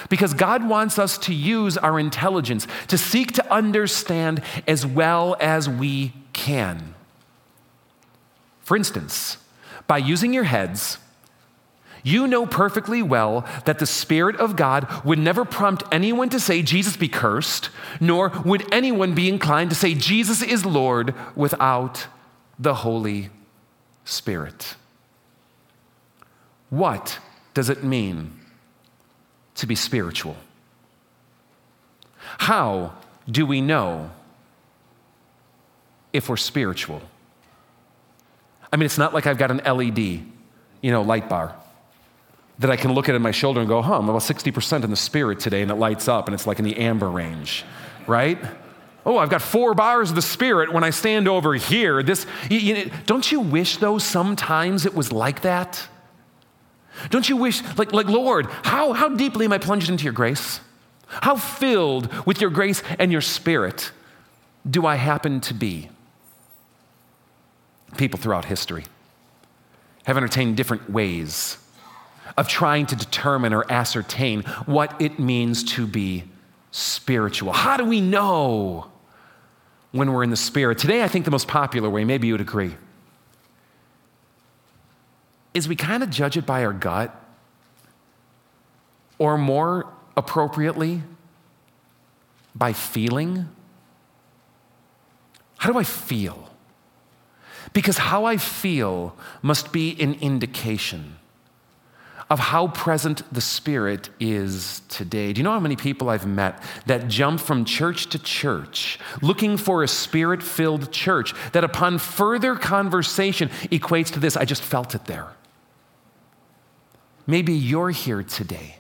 Because 0.09 0.33
God 0.33 0.67
wants 0.67 0.99
us 0.99 1.19
to 1.19 1.35
use 1.35 1.77
our 1.77 2.01
intelligence 2.01 2.67
to 2.89 2.97
seek 2.97 3.33
to 3.33 3.53
understand 3.53 4.43
as 4.67 4.87
well 4.87 5.37
as 5.39 5.69
we 5.69 6.15
can. 6.33 6.95
For 8.63 8.75
instance, 8.75 9.37
by 9.93 9.99
using 9.99 10.33
your 10.33 10.45
heads, 10.45 10.97
you 12.03 12.27
know 12.27 12.47
perfectly 12.47 13.03
well 13.03 13.47
that 13.67 13.79
the 13.79 13.85
Spirit 13.85 14.37
of 14.37 14.57
God 14.57 14.89
would 15.05 15.19
never 15.19 15.45
prompt 15.45 15.83
anyone 15.93 16.31
to 16.31 16.41
say, 16.41 16.63
Jesus 16.63 16.97
be 16.97 17.09
cursed, 17.09 17.69
nor 18.01 18.33
would 18.43 18.65
anyone 18.73 19.15
be 19.15 19.29
inclined 19.29 19.69
to 19.69 19.77
say, 19.77 19.93
Jesus 19.93 20.41
is 20.41 20.65
Lord, 20.65 21.15
without 21.37 22.07
the 22.59 22.77
Holy 22.77 23.29
Spirit. 24.07 24.77
What 26.71 27.19
does 27.53 27.69
it 27.69 27.85
mean 27.85 28.41
to 29.57 29.67
be 29.67 29.75
spiritual? 29.75 30.37
How 32.39 32.95
do 33.31 33.45
we 33.45 33.61
know 33.61 34.11
if 36.15 36.31
we're 36.31 36.39
spiritual? 36.39 37.03
I 38.73 38.77
mean, 38.77 38.87
it's 38.87 38.99
not 38.99 39.13
like 39.13 39.27
I've 39.27 39.39
got 39.39 39.51
an 39.51 39.59
LED, 39.59 39.99
you 39.99 40.91
know, 40.91 41.03
light 41.03 41.29
bar 41.29 41.55
that 42.59 42.71
I 42.71 42.77
can 42.77 42.93
look 42.93 43.09
at 43.09 43.15
in 43.15 43.23
my 43.23 43.31
shoulder 43.31 43.61
and 43.61 43.69
go, 43.69 43.83
huh, 43.83 43.99
I'm 43.99 44.09
about 44.09 44.23
60% 44.23 44.85
in 44.85 44.91
the 44.91 44.97
spirit 44.97 45.41
today, 45.41 45.63
and 45.63 45.71
it 45.71 45.75
lights 45.75 46.09
up 46.09 46.27
and 46.27 46.35
it's 46.35 46.47
like 46.47 46.59
in 46.59 46.65
the 46.65 46.77
amber 46.77 47.11
range, 47.11 47.65
right? 48.07 48.39
Oh, 49.05 49.19
I've 49.19 49.31
got 49.31 49.43
four 49.43 49.75
bars 49.75 50.11
of 50.11 50.17
the 50.17 50.23
Spirit 50.23 50.73
when 50.73 50.85
I 50.85 50.91
stand 50.91 51.27
over 51.27 51.55
here. 51.55 52.03
This, 52.05 52.25
you, 52.49 52.59
you, 52.59 52.91
don't 53.05 53.31
you 53.33 53.41
wish, 53.41 53.79
though, 53.79 53.99
sometimes 53.99 54.87
it 54.87 54.95
was 54.95 55.11
like 55.11 55.43
that? 55.43 55.89
Don't 57.11 57.29
you 57.29 57.37
wish, 57.37 57.63
like, 57.77 57.93
like 57.93 58.07
Lord, 58.07 58.47
how, 58.63 58.93
how 58.93 59.09
deeply 59.09 59.47
am 59.47 59.53
I 59.53 59.59
plunged 59.59 59.91
into 59.91 60.05
your 60.05 60.13
grace? 60.13 60.61
How 61.09 61.35
filled 61.37 62.27
with 62.27 62.41
your 62.41 62.51
grace 62.51 62.83
and 62.99 63.11
your 63.11 63.21
Spirit 63.21 63.91
do 64.69 64.87
I 64.87 64.95
happen 64.95 65.41
to 65.43 65.55
be? 65.55 65.91
People 67.97 68.19
throughout 68.19 68.47
history 68.47 68.85
have 70.05 70.17
entertained 70.17 70.57
different 70.57 70.91
ways 70.91 71.59
of 72.37 72.49
trying 72.49 72.87
to 72.87 72.97
determine 72.97 73.53
or 73.53 73.71
ascertain 73.71 74.43
what 74.67 75.01
it 75.01 75.19
means 75.19 75.63
to 75.63 75.87
be 75.87 76.25
spiritual. 76.71 77.53
How 77.53 77.77
do 77.77 77.85
we 77.85 78.01
know 78.01 78.91
when 79.91 80.13
we're 80.13 80.25
in 80.25 80.31
the 80.31 80.37
Spirit? 80.37 80.79
Today, 80.79 81.03
I 81.03 81.09
think 81.09 81.25
the 81.27 81.31
most 81.31 81.47
popular 81.47 81.91
way, 81.91 82.05
maybe 82.05 82.27
you 82.27 82.35
would 82.35 82.41
agree, 82.41 82.75
is 85.53 85.69
we 85.69 85.77
kind 85.77 86.03
of 86.03 86.09
judge 86.09 86.37
it 86.39 86.47
by 86.47 86.65
our 86.65 86.73
gut, 86.73 87.15
or 89.19 89.37
more 89.37 89.87
appropriately, 90.17 91.03
by 92.55 92.73
feeling. 92.73 93.49
How 95.59 95.71
do 95.71 95.79
I 95.79 95.85
feel? 95.85 96.49
Because 97.73 97.99
how 97.99 98.25
I 98.25 98.37
feel 98.37 99.17
must 99.41 99.73
be 99.73 100.01
an 100.01 100.15
indication 100.15 101.17
of 102.33 102.39
how 102.39 102.69
present 102.69 103.23
the 103.33 103.43
Spirit 103.43 104.09
is 104.19 104.81
today. 104.89 105.35
Do 105.35 105.39
you 105.39 105.43
know 105.43 105.53
how 105.53 105.61
many 105.61 105.77
people 105.77 106.09
I've 106.09 106.27
met 106.27 106.63
that 106.87 107.07
jump 107.09 107.41
from 107.41 107.67
church 107.67 108.07
to 108.07 108.19
church 108.19 108.99
looking 109.21 109.59
for 109.59 109.83
a 109.83 109.89
Spirit 109.89 110.43
filled 110.43 110.91
church 110.91 111.35
that 111.53 111.63
upon 111.63 111.99
further 111.99 112.55
conversation 112.57 113.51
equates 113.71 114.11
to 114.13 114.19
this 114.19 114.37
I 114.37 114.47
just 114.47 114.63
felt 114.63 114.95
it 114.95 115.05
there? 115.05 115.29
Maybe 117.27 117.53
you're 117.53 117.91
here 117.91 118.23
today 118.23 118.77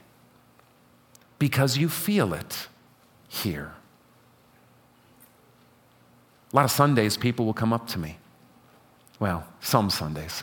because 1.38 1.76
you 1.76 1.90
feel 1.90 2.32
it 2.32 2.68
here. 3.28 3.74
A 6.52 6.56
lot 6.56 6.64
of 6.64 6.70
Sundays, 6.70 7.18
people 7.18 7.44
will 7.44 7.54
come 7.54 7.72
up 7.72 7.86
to 7.88 7.98
me. 7.98 8.16
Well, 9.22 9.46
some 9.60 9.88
Sundays. 9.88 10.42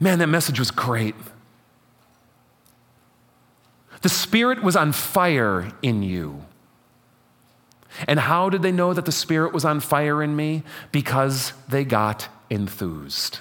Man, 0.00 0.18
that 0.20 0.28
message 0.28 0.58
was 0.58 0.70
great. 0.70 1.14
The 4.00 4.08
Spirit 4.08 4.62
was 4.62 4.74
on 4.74 4.92
fire 4.92 5.70
in 5.82 6.02
you. 6.02 6.46
And 8.08 8.18
how 8.18 8.48
did 8.48 8.62
they 8.62 8.72
know 8.72 8.94
that 8.94 9.04
the 9.04 9.12
Spirit 9.12 9.52
was 9.52 9.66
on 9.66 9.80
fire 9.80 10.22
in 10.22 10.34
me? 10.34 10.62
Because 10.92 11.52
they 11.68 11.84
got 11.84 12.28
enthused. 12.48 13.40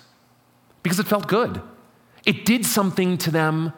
Because 0.83 0.99
it 0.99 1.07
felt 1.07 1.29
good. 1.29 1.61
It 2.25 2.43
did 2.43 2.65
something 2.65 3.17
to 3.19 3.31
them 3.31 3.71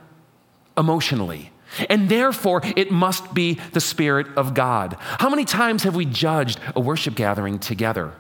emotionally. 0.76 1.52
And 1.90 2.10
therefore, 2.10 2.62
it 2.76 2.92
must 2.92 3.34
be 3.34 3.60
the 3.74 3.82
Spirit 3.82 4.28
of 4.38 4.54
God. 4.54 4.98
How 5.00 5.30
many 5.30 5.46
times 5.46 5.84
have 5.84 5.96
we 5.96 6.06
judged 6.06 6.60
a 6.76 6.80
worship 6.80 7.16
gathering 7.16 7.60
together? 7.60 8.14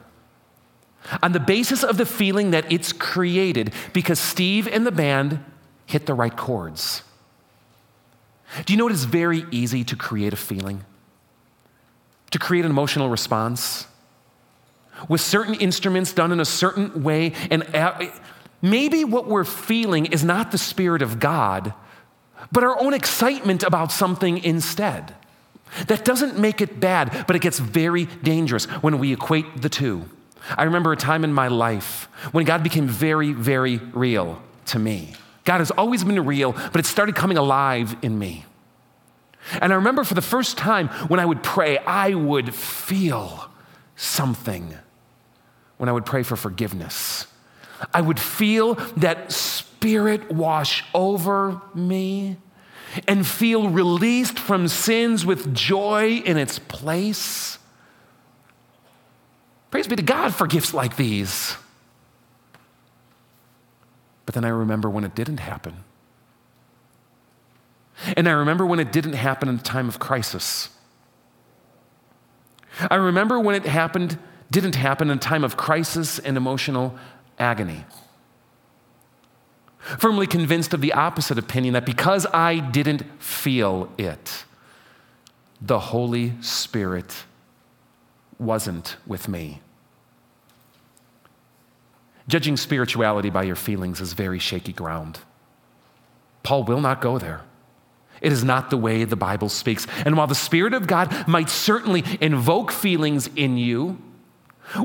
on 1.21 1.31
the 1.31 1.39
basis 1.39 1.83
of 1.83 1.97
the 1.97 2.05
feeling 2.05 2.51
that 2.51 2.71
it's 2.71 2.93
created 2.93 3.73
because 3.93 4.19
Steve 4.19 4.67
and 4.67 4.85
the 4.85 4.91
band 4.91 5.43
hit 5.85 6.05
the 6.05 6.13
right 6.13 6.35
chords. 6.35 7.03
Do 8.65 8.73
you 8.73 8.77
know 8.77 8.87
it 8.87 8.93
is 8.93 9.05
very 9.05 9.45
easy 9.51 9.83
to 9.85 9.95
create 9.95 10.33
a 10.33 10.37
feeling? 10.37 10.83
To 12.31 12.39
create 12.39 12.65
an 12.65 12.71
emotional 12.71 13.09
response? 13.09 13.87
With 15.09 15.21
certain 15.21 15.55
instruments 15.55 16.13
done 16.13 16.31
in 16.31 16.39
a 16.39 16.45
certain 16.45 17.03
way, 17.03 17.33
and 17.51 17.63
maybe 18.61 19.03
what 19.03 19.27
we're 19.27 19.43
feeling 19.43 20.05
is 20.07 20.23
not 20.23 20.51
the 20.51 20.57
Spirit 20.57 21.01
of 21.01 21.19
God, 21.19 21.73
but 22.51 22.63
our 22.63 22.79
own 22.81 22.93
excitement 22.93 23.63
about 23.63 23.91
something 23.91 24.43
instead. 24.43 25.15
That 25.87 26.05
doesn't 26.05 26.39
make 26.39 26.61
it 26.61 26.79
bad, 26.79 27.25
but 27.27 27.35
it 27.35 27.41
gets 27.41 27.59
very 27.59 28.05
dangerous 28.05 28.65
when 28.65 28.99
we 28.99 29.11
equate 29.11 29.61
the 29.61 29.69
two. 29.69 30.09
I 30.57 30.63
remember 30.63 30.91
a 30.91 30.97
time 30.97 31.23
in 31.23 31.33
my 31.33 31.47
life 31.47 32.07
when 32.31 32.45
God 32.45 32.63
became 32.63 32.87
very, 32.87 33.33
very 33.33 33.77
real 33.77 34.41
to 34.67 34.79
me. 34.79 35.15
God 35.43 35.59
has 35.59 35.71
always 35.71 36.03
been 36.03 36.23
real, 36.25 36.53
but 36.53 36.77
it 36.77 36.85
started 36.85 37.15
coming 37.15 37.37
alive 37.37 37.95
in 38.01 38.17
me. 38.17 38.45
And 39.61 39.71
I 39.71 39.75
remember 39.75 40.03
for 40.03 40.13
the 40.13 40.21
first 40.21 40.57
time 40.57 40.87
when 41.07 41.19
I 41.19 41.25
would 41.25 41.43
pray, 41.43 41.77
I 41.79 42.13
would 42.13 42.53
feel 42.53 43.49
something 43.95 44.75
when 45.77 45.89
I 45.89 45.91
would 45.91 46.05
pray 46.05 46.23
for 46.23 46.35
forgiveness. 46.35 47.27
I 47.93 48.01
would 48.01 48.19
feel 48.19 48.75
that 48.97 49.31
spirit 49.75 50.31
wash 50.31 50.83
over 50.93 51.61
me 51.73 52.37
and 53.07 53.27
feel 53.27 53.69
released 53.69 54.39
from 54.39 54.69
sins 54.69 55.25
with 55.25 55.53
joy 55.53 56.21
in 56.25 56.37
its 56.37 56.59
place. 56.59 57.59
Praise 59.69 59.87
be 59.87 59.97
to 59.97 60.01
God 60.01 60.33
for 60.33 60.47
gifts 60.47 60.73
like 60.73 60.95
these. 60.95 61.57
But 64.25 64.33
then 64.33 64.45
I 64.45 64.49
remember 64.49 64.89
when 64.89 65.03
it 65.03 65.13
didn't 65.13 65.39
happen. 65.39 65.83
And 68.15 68.27
I 68.29 68.31
remember 68.31 68.65
when 68.65 68.79
it 68.79 68.93
didn't 68.93 69.13
happen 69.13 69.49
in 69.49 69.55
a 69.55 69.61
time 69.61 69.89
of 69.89 69.99
crisis. 69.99 70.69
I 72.89 72.95
remember 72.95 73.39
when 73.39 73.55
it 73.55 73.65
happened, 73.65 74.17
didn't 74.49 74.75
happen 74.75 75.09
in 75.09 75.17
a 75.17 75.21
time 75.21 75.43
of 75.43 75.57
crisis 75.57 76.17
and 76.17 76.37
emotional 76.37 76.97
agony. 77.37 77.83
Firmly 79.85 80.25
convinced 80.25 80.73
of 80.73 80.81
the 80.81 80.93
opposite 80.93 81.37
opinion 81.37 81.75
that 81.75 81.85
because 81.85 82.25
I 82.33 82.57
didn't 82.57 83.03
feel 83.21 83.91
it, 83.99 84.45
the 85.61 85.79
Holy 85.79 86.33
Spirit 86.41 87.23
wasn't 88.39 88.97
with 89.05 89.27
me. 89.27 89.61
Judging 92.27 92.57
spirituality 92.57 93.29
by 93.29 93.43
your 93.43 93.55
feelings 93.55 94.01
is 94.01 94.13
very 94.13 94.39
shaky 94.39 94.73
ground. 94.73 95.19
Paul 96.41 96.63
will 96.63 96.81
not 96.81 96.99
go 96.99 97.19
there. 97.19 97.41
It 98.21 98.31
is 98.31 98.43
not 98.43 98.71
the 98.71 98.77
way 98.77 99.03
the 99.03 99.15
Bible 99.15 99.49
speaks. 99.49 99.85
And 100.03 100.17
while 100.17 100.25
the 100.25 100.33
Spirit 100.33 100.73
of 100.73 100.87
God 100.87 101.27
might 101.27 101.49
certainly 101.49 102.03
invoke 102.19 102.71
feelings 102.71 103.29
in 103.35 103.57
you, 103.57 103.99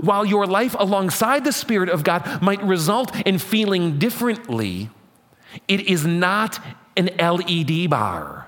while 0.01 0.25
your 0.25 0.47
life 0.47 0.77
alongside 0.79 1.45
the 1.45 1.53
Spirit 1.53 1.89
of 1.89 2.05
God 2.05 2.43
might 2.43 2.63
result 2.63 3.15
in 3.27 3.39
feeling 3.39 3.99
differently, 3.99 4.91
it 5.69 5.81
is 5.81 6.07
not 6.07 6.59
an 6.97 7.11
LED 7.19 7.91
bar 7.91 8.47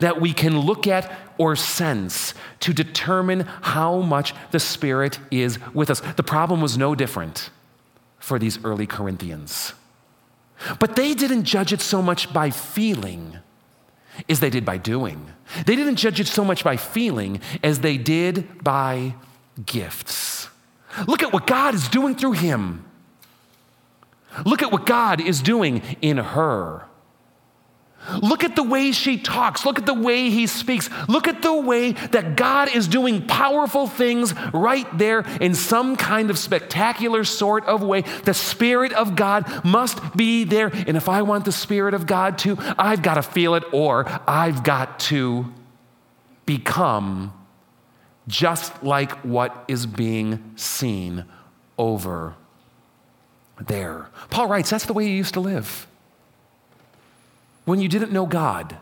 that 0.00 0.20
we 0.20 0.32
can 0.32 0.58
look 0.58 0.86
at 0.86 1.10
or 1.38 1.54
sense 1.54 2.34
to 2.60 2.72
determine 2.72 3.40
how 3.62 4.00
much 4.00 4.34
the 4.50 4.58
Spirit 4.58 5.18
is 5.30 5.58
with 5.72 5.90
us. 5.90 6.00
The 6.00 6.22
problem 6.22 6.60
was 6.60 6.76
no 6.76 6.94
different 6.94 7.50
for 8.18 8.38
these 8.38 8.62
early 8.64 8.86
Corinthians. 8.86 9.74
But 10.78 10.96
they 10.96 11.14
didn't 11.14 11.44
judge 11.44 11.72
it 11.72 11.80
so 11.80 12.02
much 12.02 12.32
by 12.32 12.50
feeling 12.50 13.38
as 14.28 14.40
they 14.40 14.50
did 14.50 14.64
by 14.64 14.78
doing. 14.78 15.30
They 15.66 15.76
didn't 15.76 15.96
judge 15.96 16.20
it 16.20 16.26
so 16.26 16.44
much 16.44 16.64
by 16.64 16.76
feeling 16.76 17.40
as 17.62 17.80
they 17.80 17.98
did 17.98 18.64
by 18.64 19.14
gifts. 19.64 20.48
Look 21.06 21.22
at 21.22 21.32
what 21.32 21.46
God 21.46 21.74
is 21.74 21.88
doing 21.88 22.14
through 22.14 22.32
him. 22.32 22.84
Look 24.44 24.62
at 24.62 24.72
what 24.72 24.86
God 24.86 25.20
is 25.20 25.40
doing 25.40 25.82
in 26.02 26.18
her. 26.18 26.86
Look 28.22 28.44
at 28.44 28.54
the 28.54 28.62
way 28.62 28.92
she 28.92 29.18
talks. 29.18 29.66
Look 29.66 29.78
at 29.78 29.86
the 29.86 29.94
way 29.94 30.30
he 30.30 30.46
speaks. 30.46 30.88
Look 31.08 31.26
at 31.26 31.42
the 31.42 31.54
way 31.54 31.92
that 31.92 32.36
God 32.36 32.74
is 32.74 32.86
doing 32.86 33.26
powerful 33.26 33.88
things 33.88 34.32
right 34.52 34.86
there 34.96 35.20
in 35.40 35.54
some 35.54 35.96
kind 35.96 36.30
of 36.30 36.38
spectacular 36.38 37.24
sort 37.24 37.64
of 37.64 37.82
way. 37.82 38.02
The 38.24 38.34
Spirit 38.34 38.92
of 38.92 39.16
God 39.16 39.64
must 39.64 40.16
be 40.16 40.44
there. 40.44 40.68
And 40.68 40.96
if 40.96 41.08
I 41.08 41.22
want 41.22 41.46
the 41.46 41.52
Spirit 41.52 41.94
of 41.94 42.06
God 42.06 42.38
to, 42.38 42.56
I've 42.78 43.02
got 43.02 43.14
to 43.14 43.22
feel 43.22 43.54
it 43.56 43.64
or 43.72 44.06
I've 44.28 44.62
got 44.62 45.00
to 45.00 45.52
become 46.44 47.32
just 48.28 48.82
like 48.82 49.12
what 49.22 49.64
is 49.68 49.86
being 49.86 50.52
seen 50.56 51.24
over 51.78 52.34
there. 53.60 54.08
Paul 54.30 54.48
writes, 54.48 54.70
that's 54.70 54.86
the 54.86 54.92
way 54.92 55.06
you 55.06 55.14
used 55.14 55.34
to 55.34 55.40
live 55.40 55.86
when 57.64 57.80
you 57.80 57.88
didn't 57.88 58.12
know 58.12 58.26
God. 58.26 58.76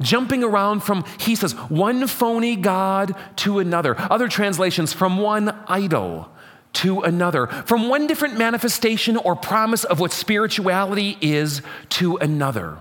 Jumping 0.00 0.42
around 0.42 0.80
from, 0.80 1.04
he 1.18 1.34
says, 1.34 1.52
one 1.52 2.06
phony 2.06 2.56
God 2.56 3.14
to 3.36 3.58
another. 3.58 3.94
Other 3.98 4.28
translations, 4.28 4.92
from 4.92 5.18
one 5.18 5.50
idol 5.68 6.30
to 6.74 7.02
another. 7.02 7.46
From 7.46 7.88
one 7.88 8.06
different 8.06 8.38
manifestation 8.38 9.16
or 9.18 9.36
promise 9.36 9.84
of 9.84 10.00
what 10.00 10.12
spirituality 10.12 11.18
is 11.20 11.60
to 11.90 12.16
another. 12.16 12.78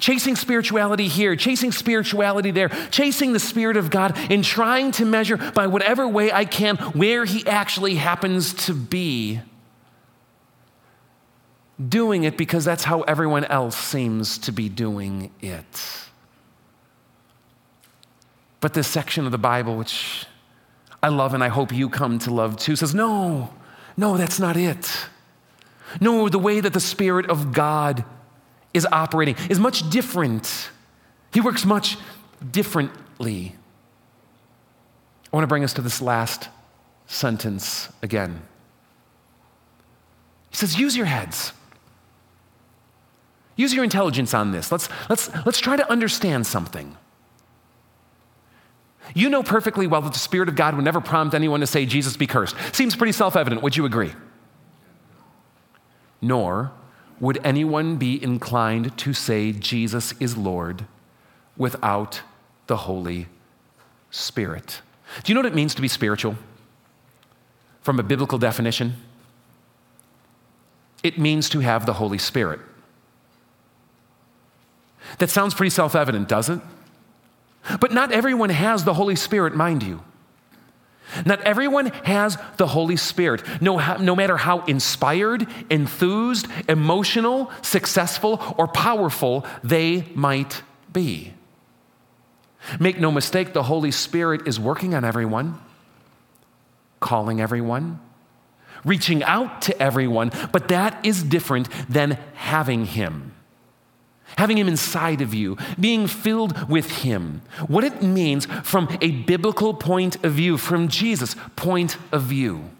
Chasing 0.00 0.36
spirituality 0.36 1.08
here, 1.08 1.36
chasing 1.36 1.72
spirituality 1.72 2.50
there, 2.50 2.68
chasing 2.90 3.32
the 3.32 3.40
Spirit 3.40 3.76
of 3.76 3.90
God, 3.90 4.16
and 4.30 4.44
trying 4.44 4.92
to 4.92 5.04
measure 5.04 5.36
by 5.36 5.66
whatever 5.66 6.06
way 6.06 6.32
I 6.32 6.44
can 6.44 6.76
where 6.76 7.24
He 7.24 7.46
actually 7.46 7.96
happens 7.96 8.54
to 8.66 8.74
be 8.74 9.40
doing 11.86 12.24
it 12.24 12.36
because 12.36 12.64
that's 12.64 12.84
how 12.84 13.02
everyone 13.02 13.44
else 13.44 13.76
seems 13.76 14.38
to 14.38 14.52
be 14.52 14.68
doing 14.68 15.30
it. 15.40 16.04
But 18.60 18.74
this 18.74 18.88
section 18.88 19.24
of 19.24 19.32
the 19.32 19.38
Bible, 19.38 19.76
which 19.76 20.26
I 21.02 21.08
love 21.08 21.34
and 21.34 21.44
I 21.44 21.48
hope 21.48 21.72
you 21.72 21.88
come 21.88 22.18
to 22.20 22.34
love 22.34 22.56
too, 22.56 22.74
says, 22.74 22.94
no, 22.94 23.54
no, 23.96 24.16
that's 24.16 24.40
not 24.40 24.56
it. 24.56 24.90
No, 26.00 26.28
the 26.28 26.38
way 26.38 26.60
that 26.60 26.72
the 26.72 26.80
Spirit 26.80 27.30
of 27.30 27.52
God 27.52 28.04
is 28.78 28.86
operating 28.90 29.36
is 29.50 29.58
much 29.60 29.88
different. 29.90 30.70
He 31.34 31.42
works 31.42 31.66
much 31.66 31.98
differently. 32.50 33.54
I 35.30 35.36
want 35.36 35.42
to 35.42 35.48
bring 35.48 35.64
us 35.64 35.74
to 35.74 35.82
this 35.82 36.00
last 36.00 36.48
sentence 37.06 37.90
again. 38.02 38.40
He 40.50 40.56
says, 40.56 40.78
use 40.78 40.96
your 40.96 41.06
heads. 41.06 41.52
Use 43.56 43.74
your 43.74 43.84
intelligence 43.84 44.32
on 44.32 44.52
this. 44.52 44.72
Let's, 44.72 44.88
let's, 45.10 45.30
let's 45.44 45.58
try 45.58 45.76
to 45.76 45.90
understand 45.90 46.46
something. 46.46 46.96
You 49.14 49.28
know 49.28 49.42
perfectly 49.42 49.86
well 49.86 50.00
that 50.02 50.12
the 50.12 50.18
Spirit 50.18 50.48
of 50.48 50.54
God 50.54 50.74
would 50.74 50.84
never 50.84 51.00
prompt 51.00 51.34
anyone 51.34 51.60
to 51.60 51.66
say, 51.66 51.84
Jesus 51.84 52.16
be 52.16 52.26
cursed. 52.26 52.54
Seems 52.72 52.94
pretty 52.94 53.12
self 53.12 53.36
evident. 53.36 53.62
Would 53.62 53.76
you 53.76 53.84
agree? 53.84 54.12
Nor 56.20 56.72
would 57.20 57.38
anyone 57.44 57.96
be 57.96 58.22
inclined 58.22 58.96
to 58.98 59.12
say, 59.12 59.52
Jesus 59.52 60.12
is 60.20 60.36
Lord, 60.36 60.86
without 61.56 62.22
the 62.66 62.78
Holy 62.78 63.26
Spirit. 64.10 64.80
Do 65.24 65.30
you 65.30 65.34
know 65.34 65.40
what 65.40 65.52
it 65.52 65.54
means 65.54 65.74
to 65.74 65.82
be 65.82 65.88
spiritual? 65.88 66.36
From 67.82 67.98
a 67.98 68.02
biblical 68.02 68.38
definition, 68.38 68.94
it 71.02 71.18
means 71.18 71.48
to 71.50 71.60
have 71.60 71.86
the 71.86 71.94
Holy 71.94 72.18
Spirit. 72.18 72.60
That 75.18 75.30
sounds 75.30 75.54
pretty 75.54 75.70
self 75.70 75.94
evident, 75.94 76.28
doesn't 76.28 76.58
it? 76.58 76.64
But 77.80 77.92
not 77.92 78.12
everyone 78.12 78.50
has 78.50 78.84
the 78.84 78.94
Holy 78.94 79.16
Spirit, 79.16 79.54
mind 79.54 79.82
you. 79.82 80.02
Not 81.24 81.40
everyone 81.42 81.86
has 82.04 82.38
the 82.56 82.66
Holy 82.66 82.96
Spirit, 82.96 83.42
no, 83.60 83.96
no 83.98 84.14
matter 84.14 84.36
how 84.36 84.64
inspired, 84.64 85.46
enthused, 85.70 86.46
emotional, 86.68 87.50
successful, 87.62 88.54
or 88.58 88.68
powerful 88.68 89.46
they 89.64 90.06
might 90.14 90.62
be. 90.92 91.32
Make 92.78 92.98
no 92.98 93.10
mistake, 93.10 93.52
the 93.52 93.62
Holy 93.62 93.90
Spirit 93.90 94.46
is 94.46 94.60
working 94.60 94.94
on 94.94 95.04
everyone, 95.04 95.58
calling 97.00 97.40
everyone, 97.40 98.00
reaching 98.84 99.22
out 99.22 99.62
to 99.62 99.82
everyone, 99.82 100.30
but 100.52 100.68
that 100.68 101.04
is 101.04 101.22
different 101.22 101.68
than 101.88 102.18
having 102.34 102.84
Him 102.84 103.32
having 104.36 104.58
Him 104.58 104.68
inside 104.68 105.20
of 105.20 105.34
you, 105.34 105.56
being 105.78 106.06
filled 106.06 106.68
with 106.68 106.90
Him. 107.02 107.42
What 107.66 107.84
it 107.84 108.02
means 108.02 108.46
from 108.62 108.88
a 109.00 109.10
biblical 109.10 109.74
point 109.74 110.24
of 110.24 110.32
view, 110.32 110.58
from 110.58 110.88
Jesus' 110.88 111.34
point 111.56 111.96
of 112.12 112.22
view, 112.22 112.70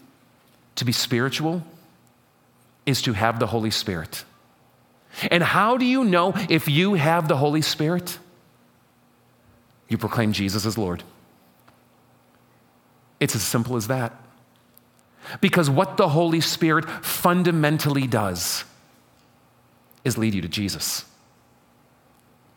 to 0.77 0.85
be 0.85 0.93
spiritual 0.93 1.63
is 2.87 3.03
to 3.03 3.13
have 3.13 3.39
the 3.39 3.47
Holy 3.47 3.71
Spirit. 3.71 4.25
And 5.31 5.43
how 5.43 5.77
do 5.77 5.85
you 5.85 6.05
know 6.05 6.33
if 6.49 6.69
you 6.69 6.95
have 6.95 7.29
the 7.29 7.37
Holy 7.37 7.63
Spirit? 7.63 8.19
You 9.89 9.99
proclaim 9.99 10.33
Jesus 10.33 10.65
as 10.65 10.79
Lord. 10.79 11.03
It's 13.21 13.35
as 13.35 13.43
simple 13.43 13.77
as 13.77 13.89
that. 13.89 14.15
Because 15.41 15.69
what 15.69 15.97
the 15.97 16.09
Holy 16.09 16.41
Spirit 16.41 16.89
fundamentally 17.05 18.07
does 18.07 18.65
is 20.05 20.17
lead 20.17 20.35
you 20.35 20.43
to 20.43 20.49
Jesus. 20.49 21.05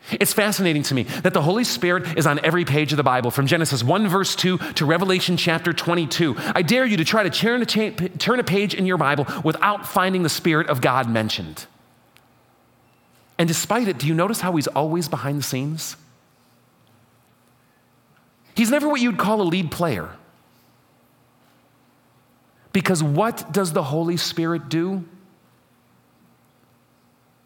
It's 0.10 0.34
fascinating 0.34 0.84
to 0.84 0.96
me 0.96 1.04
that 1.04 1.34
the 1.34 1.42
Holy 1.42 1.64
Spirit 1.64 2.18
is 2.18 2.26
on 2.26 2.44
every 2.44 2.66
page 2.66 2.92
of 2.92 2.98
the 2.98 3.04
Bible, 3.04 3.32
from 3.32 3.48
Genesis 3.48 3.84
1, 3.84 4.08
verse 4.08 4.36
2 4.36 4.58
to 4.58 4.86
Revelation 4.86 5.38
chapter 5.38 5.74
22. 5.74 6.36
I 6.56 6.64
dare 6.64 6.86
you 6.86 6.98
to 6.98 7.06
try 7.06 7.24
to 7.24 7.30
turn 7.30 7.62
a, 7.62 7.66
turn 7.66 8.40
a 8.40 8.44
page 8.44 8.74
in 8.74 8.86
your 8.86 8.98
Bible 8.98 9.26
without 9.44 9.88
finding 9.88 10.24
the 10.24 10.30
Spirit 10.30 10.68
of 10.70 10.82
God 10.82 11.10
mentioned. 11.10 11.66
And 13.38 13.48
despite 13.48 13.88
it, 13.88 14.00
do 14.00 14.08
you 14.08 14.14
notice 14.14 14.42
how 14.42 14.56
he's 14.56 14.68
always 14.68 15.08
behind 15.08 15.40
the 15.40 15.44
scenes? 15.44 15.96
He's 18.56 18.70
never 18.70 18.88
what 18.88 19.02
you'd 19.02 19.18
call 19.18 19.42
a 19.42 19.44
lead 19.44 19.72
player. 19.72 20.10
Because 22.74 23.04
what 23.04 23.52
does 23.52 23.74
the 23.74 23.84
Holy 23.84 24.18
Spirit 24.18 24.70
do? 24.70 25.06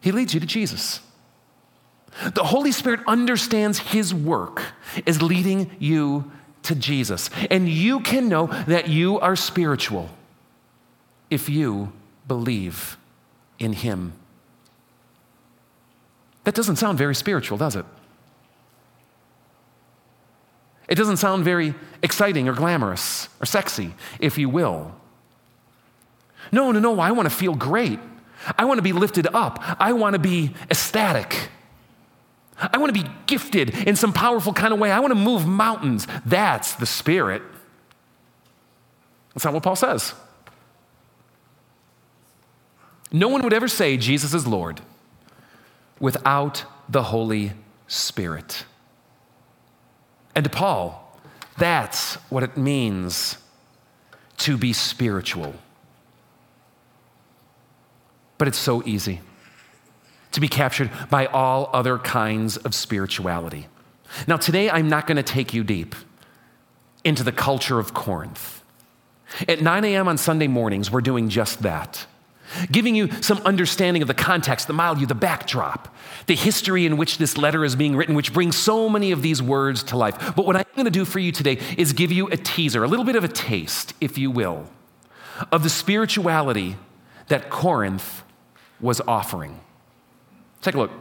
He 0.02 0.12
leads 0.12 0.34
you 0.34 0.40
to 0.40 0.46
Jesus. 0.46 1.00
The 2.34 2.44
Holy 2.44 2.72
Spirit 2.72 3.02
understands 3.08 3.80
His 3.80 4.14
work 4.14 4.62
is 5.06 5.22
leading 5.22 5.72
you 5.80 6.32
to 6.64 6.76
Jesus. 6.76 7.30
And 7.50 7.68
you 7.68 8.00
can 8.00 8.30
know 8.30 8.48
that 8.68 8.88
you 8.88 9.20
are 9.20 9.36
spiritual 9.36 10.10
if 11.30 11.50
you 11.50 11.92
believe 12.28 12.98
in 13.60 13.74
Him. 13.74 14.14
That 16.46 16.56
doesn't 16.56 16.78
sound 16.78 16.98
very 16.98 17.16
spiritual, 17.16 17.58
does 17.58 17.76
it? 17.76 17.86
It 20.88 20.96
doesn't 20.96 21.18
sound 21.18 21.44
very 21.44 21.74
exciting 22.04 22.48
or 22.48 22.54
glamorous 22.54 23.28
or 23.42 23.46
sexy, 23.46 23.94
if 24.20 24.38
you 24.38 24.50
will. 24.50 24.94
No, 26.52 26.72
no, 26.72 26.80
no, 26.80 27.00
I 27.00 27.12
want 27.12 27.28
to 27.28 27.36
feel 27.36 27.56
great. 27.56 28.00
I 28.58 28.66
want 28.66 28.78
to 28.78 28.84
be 28.84 28.94
lifted 28.94 29.28
up. 29.34 29.64
I 29.80 29.94
want 29.94 30.14
to 30.14 30.20
be 30.20 30.54
ecstatic. 30.70 31.50
I 32.58 32.78
want 32.78 32.96
to 32.96 33.04
be 33.04 33.10
gifted 33.26 33.72
in 33.88 33.96
some 33.96 34.14
powerful 34.14 34.54
kind 34.54 34.74
of 34.74 34.80
way. 34.80 34.92
I 34.92 35.00
want 35.00 35.12
to 35.12 35.20
move 35.20 35.46
mountains. 35.46 36.08
That's 36.26 36.76
the 36.76 36.86
Spirit. 36.86 37.42
That's 39.34 39.44
not 39.44 39.54
what 39.54 39.64
Paul 39.64 39.76
says. 39.76 40.14
No 43.12 43.28
one 43.28 43.44
would 43.44 43.54
ever 43.54 43.68
say 43.68 43.98
Jesus 43.98 44.34
is 44.34 44.48
Lord 44.48 44.82
without 46.00 46.64
the 46.88 47.04
Holy 47.04 47.52
Spirit. 47.88 48.66
And 50.34 50.44
to 50.44 50.50
Paul, 50.50 51.20
that's 51.58 52.16
what 52.30 52.44
it 52.44 52.58
means 52.58 53.38
to 54.38 54.58
be 54.58 54.74
spiritual. 54.74 55.56
But 58.38 58.48
it's 58.48 58.58
so 58.58 58.84
easy 58.86 59.22
to 60.36 60.42
be 60.42 60.48
captured 60.48 60.92
by 61.10 61.26
all 61.26 61.70
other 61.74 61.98
kinds 61.98 62.58
of 62.58 62.76
spirituality. 62.76 63.68
Now, 64.28 64.38
today 64.38 64.70
I'm 64.70 64.88
not 64.88 65.08
going 65.08 65.18
to 65.18 65.24
take 65.24 65.54
you 65.54 65.64
deep 65.64 65.96
into 67.04 67.24
the 67.24 67.32
culture 67.32 67.80
of 67.80 67.94
Corinth. 67.94 68.64
At 69.48 69.62
9 69.62 69.84
a.m. 69.86 70.08
on 70.08 70.18
Sunday 70.18 70.48
mornings, 70.48 70.92
we're 70.92 71.02
doing 71.02 71.30
just 71.30 71.64
that 71.64 72.06
giving 72.72 72.96
you 72.96 73.10
some 73.22 73.40
understanding 73.40 74.02
of 74.02 74.08
the 74.08 74.14
context, 74.14 74.68
the 74.68 74.74
milieu, 74.74 75.06
the 75.06 75.16
backdrop, 75.16 75.94
the 76.28 76.36
history 76.36 76.86
in 76.86 76.98
which 76.98 77.18
this 77.18 77.38
letter 77.38 77.66
is 77.66 77.76
being 77.76 77.96
written, 77.96 78.16
which 78.16 78.34
brings 78.34 78.56
so 78.56 78.88
many 78.90 79.12
of 79.12 79.22
these 79.22 79.42
words 79.42 79.84
to 79.84 79.98
life. 79.98 80.36
But 80.36 80.46
what 80.46 80.56
I'm 80.56 80.66
going 80.76 80.86
to 80.86 80.92
do 80.92 81.06
for 81.06 81.20
you 81.20 81.32
today 81.32 81.60
is 81.78 81.94
give 81.94 82.12
you 82.12 82.28
a 82.28 82.38
teaser, 82.38 82.84
a 82.84 82.88
little 82.88 83.06
bit 83.06 83.16
of 83.16 83.24
a 83.24 83.28
taste, 83.28 83.94
if 84.00 84.18
you 84.18 84.32
will, 84.32 84.70
of 85.52 85.64
the 85.64 85.70
spirituality 85.70 86.78
that 87.28 87.50
Corinth 87.50 88.24
was 88.80 89.02
offering. 89.08 89.60
Take 90.66 90.74
a 90.74 90.80
look. 90.80 90.92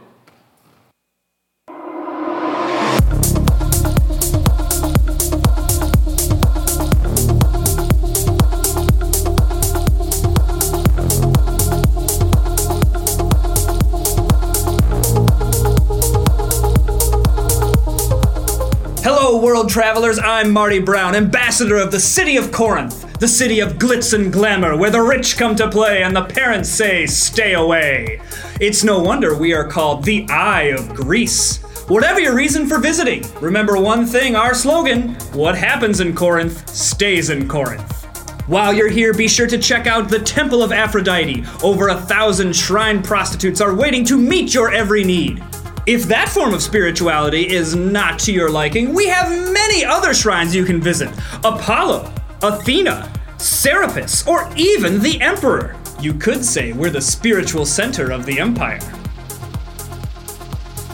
Hello 19.01 19.41
world 19.41 19.69
travelers, 19.69 20.19
I'm 20.19 20.51
Marty 20.51 20.77
Brown, 20.77 21.15
ambassador 21.15 21.77
of 21.77 21.91
the 21.91 21.99
city 21.99 22.37
of 22.37 22.51
Corinth, 22.51 23.17
the 23.17 23.27
city 23.27 23.61
of 23.61 23.79
glitz 23.79 24.13
and 24.13 24.31
glamour, 24.31 24.77
where 24.77 24.91
the 24.91 25.01
rich 25.01 25.37
come 25.37 25.55
to 25.55 25.67
play 25.67 26.03
and 26.03 26.15
the 26.15 26.25
parents 26.25 26.69
say, 26.69 27.07
stay 27.07 27.53
away. 27.55 28.21
It's 28.61 28.85
no 28.85 28.99
wonder 28.99 29.37
we 29.37 29.53
are 29.53 29.67
called 29.67 30.05
the 30.05 30.25
Eye 30.29 30.71
of 30.71 30.95
Greece. 30.95 31.61
Whatever 31.89 32.21
your 32.21 32.33
reason 32.33 32.67
for 32.67 32.79
visiting, 32.79 33.25
remember 33.41 33.77
one 33.77 34.05
thing 34.05 34.37
our 34.37 34.53
slogan 34.53 35.15
what 35.33 35.57
happens 35.57 35.99
in 35.99 36.15
Corinth 36.15 36.69
stays 36.69 37.31
in 37.31 37.49
Corinth. 37.49 38.05
While 38.47 38.73
you're 38.73 38.87
here, 38.87 39.13
be 39.13 39.27
sure 39.27 39.45
to 39.47 39.57
check 39.57 39.87
out 39.87 40.07
the 40.07 40.19
Temple 40.19 40.63
of 40.63 40.71
Aphrodite. 40.71 41.43
Over 41.61 41.89
a 41.89 41.99
thousand 41.99 42.55
shrine 42.55 43.03
prostitutes 43.03 43.59
are 43.59 43.75
waiting 43.75 44.05
to 44.05 44.17
meet 44.17 44.53
your 44.53 44.71
every 44.73 45.03
need. 45.03 45.43
If 45.85 46.03
that 46.03 46.29
form 46.29 46.53
of 46.53 46.61
spirituality 46.61 47.49
is 47.49 47.75
not 47.75 48.19
to 48.19 48.31
your 48.31 48.49
liking, 48.49 48.93
we 48.93 49.07
have 49.07 49.51
many 49.51 49.83
other 49.83 50.13
shrines 50.13 50.55
you 50.55 50.63
can 50.63 50.79
visit 50.79 51.09
Apollo, 51.43 52.09
Athena, 52.41 53.11
Serapis, 53.37 54.25
or 54.25 54.49
even 54.55 55.01
the 55.01 55.19
Emperor. 55.19 55.75
You 55.99 56.13
could 56.13 56.43
say 56.45 56.73
we're 56.73 56.89
the 56.89 57.01
spiritual 57.01 57.65
center 57.65 58.11
of 58.11 58.25
the 58.25 58.39
empire. 58.39 58.79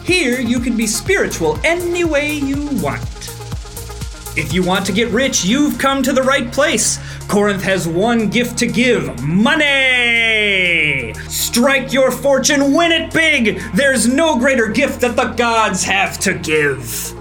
Here, 0.03 0.39
you 0.39 0.59
can 0.59 0.75
be 0.77 0.87
spiritual 0.87 1.59
any 1.63 2.03
way 2.03 2.33
you 2.33 2.67
want. 2.81 3.01
If 4.37 4.53
you 4.53 4.63
want 4.63 4.85
to 4.85 4.93
get 4.93 5.09
rich, 5.09 5.43
you've 5.43 5.77
come 5.77 6.01
to 6.03 6.13
the 6.13 6.23
right 6.23 6.51
place. 6.51 6.99
Corinth 7.27 7.63
has 7.63 7.87
one 7.87 8.29
gift 8.29 8.57
to 8.59 8.67
give 8.67 9.21
money! 9.21 11.13
Strike 11.27 11.91
your 11.91 12.11
fortune, 12.11 12.73
win 12.73 12.91
it 12.91 13.13
big! 13.13 13.61
There's 13.73 14.07
no 14.07 14.37
greater 14.37 14.67
gift 14.67 15.01
that 15.01 15.15
the 15.15 15.33
gods 15.33 15.83
have 15.83 16.17
to 16.19 16.33
give. 16.33 17.13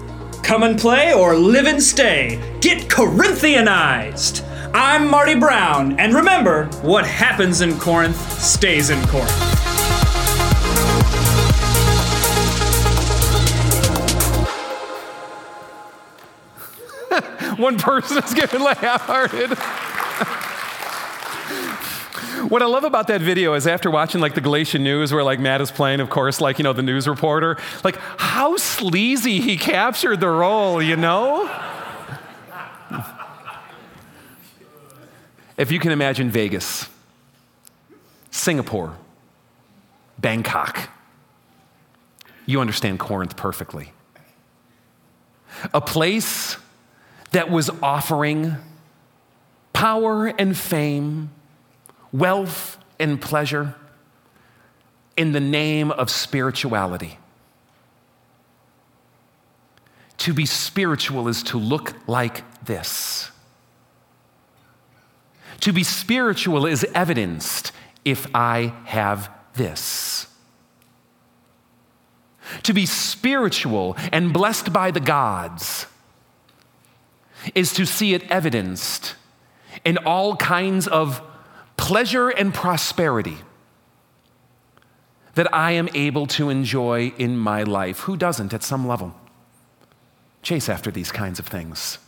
Come 0.42 0.62
and 0.62 0.78
play 0.78 1.12
or 1.12 1.34
live 1.34 1.66
and 1.66 1.82
stay. 1.82 2.38
Get 2.60 2.88
Corinthianized! 2.88 4.46
I'm 4.72 5.10
Marty 5.10 5.34
Brown, 5.34 5.98
and 5.98 6.14
remember 6.14 6.66
what 6.82 7.04
happens 7.04 7.60
in 7.60 7.76
Corinth 7.76 8.16
stays 8.40 8.90
in 8.90 9.04
Corinth. 9.08 9.30
One 17.58 17.78
person 17.78 18.18
is 18.18 18.32
getting 18.32 18.60
half-hearted. 18.60 19.58
what 22.48 22.62
I 22.62 22.66
love 22.66 22.84
about 22.84 23.08
that 23.08 23.20
video 23.20 23.54
is 23.54 23.66
after 23.66 23.90
watching 23.90 24.20
like 24.20 24.34
the 24.34 24.40
Galatian 24.40 24.84
news 24.84 25.12
where 25.12 25.24
like 25.24 25.40
Matt 25.40 25.60
is 25.60 25.72
playing, 25.72 25.98
of 25.98 26.10
course, 26.10 26.40
like, 26.40 26.60
you 26.60 26.62
know, 26.62 26.72
the 26.72 26.82
news 26.82 27.08
reporter, 27.08 27.58
like 27.82 27.96
how 28.18 28.56
sleazy 28.56 29.40
he 29.40 29.56
captured 29.56 30.20
the 30.20 30.28
role, 30.28 30.80
you 30.80 30.94
know? 30.96 31.50
If 35.60 35.70
you 35.70 35.78
can 35.78 35.92
imagine 35.92 36.30
Vegas, 36.30 36.88
Singapore, 38.30 38.96
Bangkok, 40.18 40.88
you 42.46 42.62
understand 42.62 42.98
Corinth 42.98 43.36
perfectly. 43.36 43.92
A 45.74 45.82
place 45.82 46.56
that 47.32 47.50
was 47.50 47.68
offering 47.82 48.56
power 49.74 50.28
and 50.28 50.56
fame, 50.56 51.30
wealth 52.10 52.78
and 52.98 53.20
pleasure 53.20 53.74
in 55.14 55.32
the 55.32 55.40
name 55.40 55.90
of 55.90 56.08
spirituality. 56.08 57.18
To 60.16 60.32
be 60.32 60.46
spiritual 60.46 61.28
is 61.28 61.42
to 61.42 61.58
look 61.58 61.94
like 62.08 62.64
this. 62.64 63.30
To 65.60 65.72
be 65.72 65.84
spiritual 65.84 66.66
is 66.66 66.84
evidenced 66.94 67.72
if 68.04 68.26
I 68.34 68.74
have 68.84 69.30
this. 69.54 70.26
To 72.64 72.72
be 72.72 72.86
spiritual 72.86 73.96
and 74.10 74.32
blessed 74.32 74.72
by 74.72 74.90
the 74.90 75.00
gods 75.00 75.86
is 77.54 77.72
to 77.74 77.86
see 77.86 78.14
it 78.14 78.28
evidenced 78.30 79.14
in 79.84 79.98
all 79.98 80.36
kinds 80.36 80.88
of 80.88 81.22
pleasure 81.76 82.28
and 82.28 82.52
prosperity 82.52 83.38
that 85.34 85.52
I 85.54 85.72
am 85.72 85.88
able 85.94 86.26
to 86.26 86.50
enjoy 86.50 87.12
in 87.16 87.38
my 87.38 87.62
life. 87.62 88.00
Who 88.00 88.16
doesn't 88.16 88.52
at 88.52 88.62
some 88.62 88.86
level? 88.86 89.14
Chase 90.42 90.68
after 90.68 90.90
these 90.90 91.12
kinds 91.12 91.38
of 91.38 91.46
things. 91.46 91.98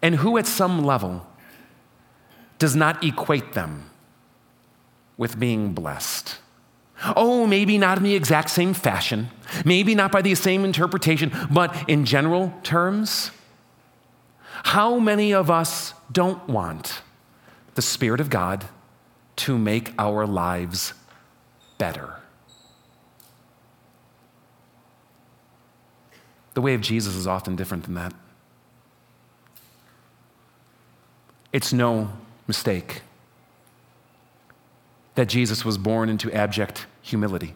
And 0.00 0.16
who 0.16 0.38
at 0.38 0.46
some 0.46 0.84
level 0.84 1.26
does 2.62 2.76
not 2.76 3.02
equate 3.02 3.54
them 3.54 3.90
with 5.16 5.36
being 5.36 5.72
blessed. 5.72 6.38
Oh, 7.16 7.44
maybe 7.44 7.76
not 7.76 7.98
in 7.98 8.04
the 8.04 8.14
exact 8.14 8.50
same 8.50 8.72
fashion, 8.72 9.30
maybe 9.64 9.96
not 9.96 10.12
by 10.12 10.22
the 10.22 10.36
same 10.36 10.64
interpretation, 10.64 11.32
but 11.50 11.74
in 11.88 12.04
general 12.04 12.54
terms, 12.62 13.32
how 14.62 15.00
many 15.00 15.34
of 15.34 15.50
us 15.50 15.92
don't 16.12 16.46
want 16.48 17.02
the 17.74 17.82
Spirit 17.82 18.20
of 18.20 18.30
God 18.30 18.66
to 19.38 19.58
make 19.58 19.92
our 19.98 20.24
lives 20.24 20.94
better? 21.78 22.20
The 26.54 26.60
way 26.60 26.74
of 26.74 26.80
Jesus 26.80 27.16
is 27.16 27.26
often 27.26 27.56
different 27.56 27.82
than 27.86 27.94
that. 27.94 28.14
It's 31.52 31.72
no 31.72 32.08
mistake 32.52 33.00
that 35.14 35.26
Jesus 35.26 35.64
was 35.64 35.78
born 35.78 36.10
into 36.10 36.30
abject 36.32 36.84
humility, 37.00 37.54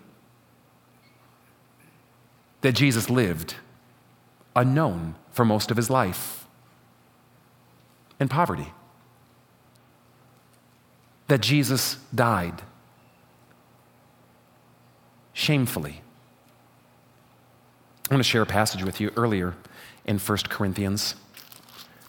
that 2.63 2.73
Jesus 2.73 3.11
lived 3.11 3.57
unknown 4.55 5.15
for 5.33 5.45
most 5.45 5.71
of 5.71 5.77
his 5.77 5.91
life 5.91 6.47
in 8.19 8.27
poverty, 8.27 8.73
that 11.29 11.43
Jesus 11.43 11.99
died 12.15 12.63
shamefully. 15.35 16.01
I 18.11 18.15
want 18.15 18.25
to 18.25 18.31
share 18.31 18.41
a 18.41 18.47
passage 18.47 18.83
with 18.83 18.99
you 18.99 19.11
earlier 19.15 19.57
in 20.07 20.19
1 20.19 20.39
Corinthians 20.49 21.17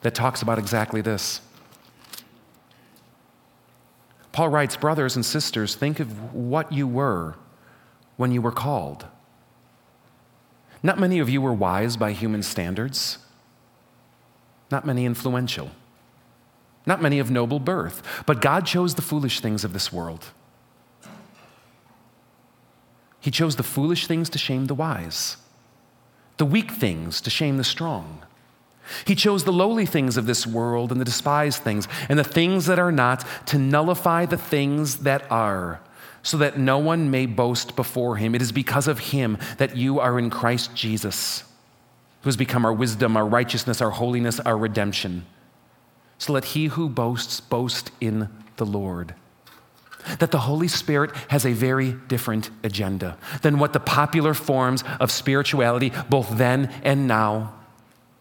that 0.03 0.15
talks 0.15 0.41
about 0.41 0.57
exactly 0.57 1.01
this. 1.01 1.41
Paul 4.37 4.49
writes, 4.49 4.77
Brothers 4.77 5.15
and 5.15 5.25
sisters, 5.25 5.73
think 5.73 5.99
of 5.99 6.31
what 6.31 6.71
you 6.71 6.87
were 6.87 7.37
when 8.17 8.31
you 8.31 8.39
were 8.39 8.51
called. 8.51 9.07
Not 10.83 10.99
many 10.99 11.17
of 11.17 11.27
you 11.27 11.41
were 11.41 11.53
wise 11.53 11.97
by 11.97 12.11
human 12.11 12.43
standards, 12.43 13.17
not 14.69 14.85
many 14.85 15.07
influential, 15.07 15.71
not 16.85 17.01
many 17.01 17.17
of 17.17 17.31
noble 17.31 17.59
birth, 17.59 18.03
but 18.27 18.39
God 18.39 18.67
chose 18.67 18.93
the 18.93 19.01
foolish 19.01 19.39
things 19.39 19.63
of 19.63 19.73
this 19.73 19.91
world. 19.91 20.25
He 23.19 23.31
chose 23.31 23.55
the 23.55 23.63
foolish 23.63 24.05
things 24.05 24.29
to 24.29 24.37
shame 24.37 24.67
the 24.67 24.75
wise, 24.75 25.37
the 26.37 26.45
weak 26.45 26.69
things 26.69 27.21
to 27.21 27.31
shame 27.31 27.57
the 27.57 27.63
strong. 27.63 28.21
He 29.05 29.15
chose 29.15 29.43
the 29.43 29.53
lowly 29.53 29.85
things 29.85 30.17
of 30.17 30.25
this 30.25 30.47
world 30.47 30.91
and 30.91 30.99
the 30.99 31.05
despised 31.05 31.63
things 31.63 31.87
and 32.09 32.17
the 32.17 32.23
things 32.23 32.65
that 32.65 32.79
are 32.79 32.91
not 32.91 33.25
to 33.47 33.57
nullify 33.57 34.25
the 34.25 34.37
things 34.37 34.97
that 34.99 35.29
are, 35.31 35.81
so 36.23 36.37
that 36.37 36.57
no 36.57 36.77
one 36.77 37.11
may 37.11 37.25
boast 37.25 37.75
before 37.75 38.17
him. 38.17 38.35
It 38.35 38.41
is 38.41 38.51
because 38.51 38.87
of 38.87 38.99
him 38.99 39.37
that 39.57 39.75
you 39.77 39.99
are 39.99 40.17
in 40.17 40.29
Christ 40.29 40.75
Jesus, 40.75 41.43
who 42.21 42.27
has 42.27 42.37
become 42.37 42.65
our 42.65 42.73
wisdom, 42.73 43.15
our 43.15 43.25
righteousness, 43.25 43.81
our 43.81 43.91
holiness, 43.91 44.39
our 44.39 44.57
redemption. 44.57 45.25
So 46.17 46.33
let 46.33 46.45
he 46.45 46.65
who 46.65 46.89
boasts 46.89 47.39
boast 47.39 47.91
in 48.01 48.29
the 48.57 48.65
Lord. 48.65 49.13
That 50.19 50.31
the 50.31 50.39
Holy 50.39 50.67
Spirit 50.67 51.11
has 51.27 51.45
a 51.45 51.51
very 51.51 51.91
different 51.91 52.49
agenda 52.63 53.17
than 53.41 53.59
what 53.59 53.73
the 53.73 53.79
popular 53.79 54.33
forms 54.33 54.83
of 54.99 55.11
spirituality, 55.11 55.91
both 56.09 56.37
then 56.37 56.73
and 56.83 57.07
now, 57.07 57.53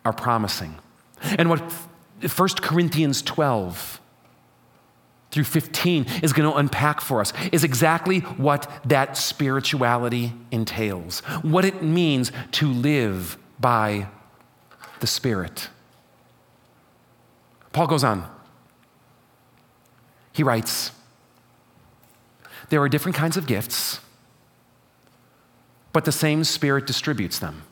are 0.07 0.13
promising. 0.13 0.77
And 1.21 1.51
what 1.51 1.61
1 2.23 2.49
Corinthians 2.63 3.23
12 3.23 4.01
through 5.33 5.43
15 5.43 6.07
is 6.23 6.33
going 6.33 6.49
to 6.49 6.57
unpack 6.57 7.01
for 7.01 7.21
us 7.21 7.33
is 7.51 7.65
exactly 7.65 8.21
what 8.21 8.71
that 8.85 9.17
spirituality 9.17 10.33
entails, 10.53 11.21
what 11.43 11.65
it 11.65 11.83
means 11.83 12.31
to 12.53 12.69
live 12.69 13.37
by 13.59 14.07
the 15.01 15.09
Spirit. 15.09 15.71
Paul 17.73 17.89
goes 17.89 18.05
on. 18.05 18.31
He 20.33 20.45
writes, 20.45 20.93
There 22.69 22.81
are 22.81 22.89
different 22.89 23.17
kinds 23.17 23.37
of 23.37 23.49
gifts, 23.49 23.99
but 25.93 26.05
the 26.05 26.13
same 26.13 26.45
Spirit 26.45 26.87
distributes 26.87 27.41
them. 27.41 27.65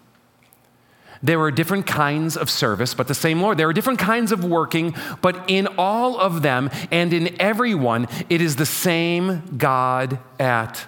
There 1.24 1.40
are 1.40 1.50
different 1.50 1.86
kinds 1.86 2.36
of 2.36 2.50
service, 2.50 2.92
but 2.92 3.08
the 3.08 3.14
same 3.14 3.40
Lord. 3.40 3.56
There 3.56 3.66
are 3.66 3.72
different 3.72 3.98
kinds 3.98 4.30
of 4.30 4.44
working, 4.44 4.94
but 5.22 5.42
in 5.48 5.66
all 5.78 6.20
of 6.20 6.42
them 6.42 6.68
and 6.90 7.14
in 7.14 7.34
everyone, 7.40 8.08
it 8.28 8.42
is 8.42 8.56
the 8.56 8.66
same 8.66 9.42
God 9.56 10.18
at 10.38 10.86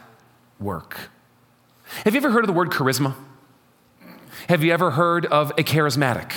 work. 0.61 1.09
Have 2.05 2.15
you 2.15 2.21
ever 2.21 2.31
heard 2.31 2.45
of 2.45 2.49
the 2.49 2.53
word 2.53 2.69
charisma? 2.69 3.15
Have 4.51 4.63
you 4.63 4.75
ever 4.75 4.91
heard 4.91 5.25
of 5.25 5.53
a 5.53 5.65
charismatic? 5.65 6.33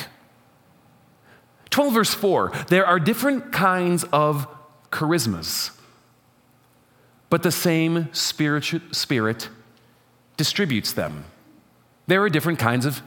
12 1.69 1.93
verse 1.93 2.13
4 2.13 2.51
there 2.69 2.85
are 2.85 2.99
different 2.99 3.51
kinds 3.51 4.05
of 4.13 4.47
charismas, 4.91 5.71
but 7.29 7.43
the 7.43 7.51
same 7.51 8.07
spirit, 8.13 8.81
spirit 8.91 9.49
distributes 10.37 10.93
them. 10.93 11.25
There 12.07 12.23
are 12.23 12.29
different 12.29 12.59
kinds 12.59 12.85
of 12.85 13.03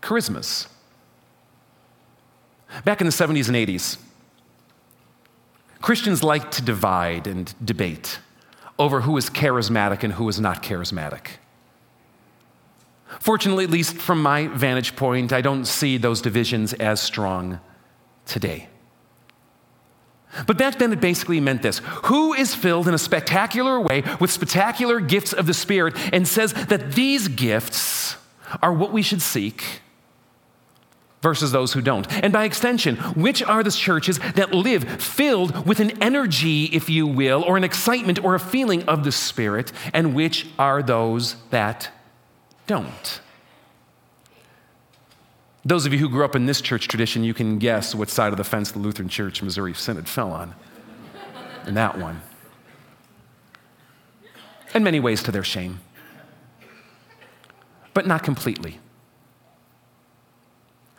charismas. 0.00 0.68
Back 2.84 3.00
in 3.00 3.06
the 3.06 3.12
70s 3.12 3.48
and 3.48 3.56
80s, 3.56 3.98
Christians 5.82 6.22
liked 6.22 6.52
to 6.52 6.62
divide 6.62 7.26
and 7.26 7.54
debate 7.64 8.20
over 8.78 9.02
who 9.02 9.16
is 9.16 9.28
charismatic 9.28 10.02
and 10.02 10.14
who 10.14 10.28
is 10.28 10.40
not 10.40 10.62
charismatic. 10.62 11.38
Fortunately, 13.18 13.64
at 13.64 13.70
least 13.70 13.96
from 13.96 14.22
my 14.22 14.46
vantage 14.46 14.94
point, 14.94 15.32
I 15.32 15.40
don't 15.40 15.64
see 15.64 15.96
those 15.96 16.22
divisions 16.22 16.72
as 16.74 17.00
strong 17.00 17.60
today. 18.24 18.68
But 20.46 20.56
back 20.56 20.78
then, 20.78 20.92
it 20.92 21.00
basically 21.00 21.40
meant 21.40 21.62
this 21.62 21.78
Who 22.04 22.34
is 22.34 22.54
filled 22.54 22.86
in 22.86 22.94
a 22.94 22.98
spectacular 22.98 23.80
way 23.80 24.04
with 24.20 24.30
spectacular 24.30 25.00
gifts 25.00 25.32
of 25.32 25.46
the 25.46 25.54
Spirit 25.54 25.94
and 26.14 26.26
says 26.26 26.52
that 26.52 26.92
these 26.92 27.26
gifts 27.26 28.16
are 28.62 28.72
what 28.72 28.92
we 28.92 29.02
should 29.02 29.22
seek 29.22 29.80
versus 31.22 31.52
those 31.52 31.72
who 31.72 31.82
don't. 31.82 32.10
And 32.22 32.32
by 32.32 32.44
extension, 32.44 32.96
which 32.96 33.42
are 33.42 33.62
the 33.62 33.70
churches 33.70 34.18
that 34.34 34.52
live 34.52 34.84
filled 35.02 35.66
with 35.66 35.80
an 35.80 36.02
energy, 36.02 36.64
if 36.66 36.88
you 36.88 37.06
will, 37.06 37.42
or 37.42 37.56
an 37.56 37.64
excitement 37.64 38.22
or 38.24 38.34
a 38.34 38.40
feeling 38.40 38.82
of 38.84 39.04
the 39.04 39.12
Spirit, 39.12 39.72
and 39.92 40.14
which 40.14 40.46
are 40.58 40.82
those 40.82 41.36
that 41.50 41.90
don't? 42.66 43.20
Those 45.64 45.84
of 45.84 45.92
you 45.92 45.98
who 45.98 46.08
grew 46.08 46.24
up 46.24 46.34
in 46.34 46.46
this 46.46 46.62
church 46.62 46.88
tradition, 46.88 47.22
you 47.22 47.34
can 47.34 47.58
guess 47.58 47.94
what 47.94 48.08
side 48.08 48.32
of 48.32 48.38
the 48.38 48.44
fence 48.44 48.72
the 48.72 48.78
Lutheran 48.78 49.10
Church 49.10 49.42
Missouri 49.42 49.74
Synod 49.74 50.08
fell 50.08 50.32
on. 50.32 50.54
And 51.66 51.76
that 51.76 51.98
one. 51.98 52.22
In 54.74 54.82
many 54.82 55.00
ways 55.00 55.22
to 55.24 55.32
their 55.32 55.44
shame, 55.44 55.80
but 57.92 58.06
not 58.06 58.22
completely. 58.22 58.78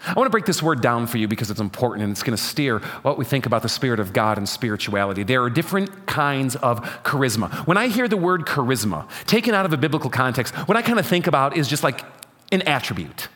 I 0.05 0.13
want 0.13 0.25
to 0.25 0.31
break 0.31 0.45
this 0.45 0.63
word 0.63 0.81
down 0.81 1.05
for 1.05 1.17
you 1.17 1.27
because 1.27 1.51
it's 1.51 1.59
important 1.59 2.03
and 2.03 2.11
it's 2.11 2.23
going 2.23 2.35
to 2.35 2.41
steer 2.41 2.79
what 3.03 3.17
we 3.17 3.25
think 3.25 3.45
about 3.45 3.61
the 3.61 3.69
Spirit 3.69 3.99
of 3.99 4.13
God 4.13 4.37
and 4.37 4.49
spirituality. 4.49 5.23
There 5.23 5.43
are 5.43 5.49
different 5.49 6.07
kinds 6.07 6.55
of 6.55 6.81
charisma. 7.03 7.51
When 7.67 7.77
I 7.77 7.87
hear 7.87 8.07
the 8.07 8.17
word 8.17 8.45
charisma, 8.45 9.07
taken 9.27 9.53
out 9.53 9.65
of 9.65 9.73
a 9.73 9.77
biblical 9.77 10.09
context, 10.09 10.55
what 10.67 10.75
I 10.75 10.81
kind 10.81 10.97
of 10.97 11.05
think 11.05 11.27
about 11.27 11.55
is 11.55 11.67
just 11.67 11.83
like 11.83 12.03
an 12.51 12.63
attribute. 12.63 13.27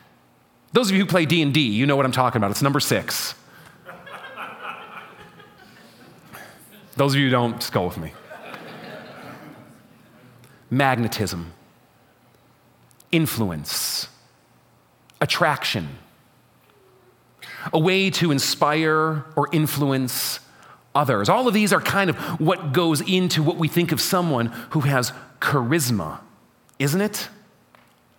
Those 0.72 0.90
of 0.90 0.96
you 0.96 1.02
who 1.02 1.08
play 1.08 1.24
D&D, 1.24 1.60
you 1.60 1.86
know 1.86 1.96
what 1.96 2.04
I'm 2.04 2.12
talking 2.12 2.38
about. 2.38 2.50
It's 2.50 2.62
number 2.62 2.80
six. 2.80 3.34
Those 6.96 7.14
of 7.14 7.20
you 7.20 7.26
who 7.26 7.30
don't, 7.30 7.60
just 7.60 7.72
go 7.72 7.86
with 7.86 7.98
me. 7.98 8.12
Magnetism, 10.70 11.52
influence, 13.12 14.08
attraction, 15.20 15.98
a 17.72 17.78
way 17.78 18.10
to 18.10 18.30
inspire 18.30 19.24
or 19.36 19.48
influence 19.52 20.40
others. 20.94 21.28
All 21.28 21.46
of 21.46 21.54
these 21.54 21.72
are 21.72 21.80
kind 21.80 22.10
of 22.10 22.16
what 22.40 22.72
goes 22.72 23.00
into 23.00 23.42
what 23.42 23.56
we 23.56 23.68
think 23.68 23.92
of 23.92 24.00
someone 24.00 24.46
who 24.70 24.80
has 24.80 25.12
charisma, 25.40 26.20
isn't 26.78 27.00
it? 27.00 27.28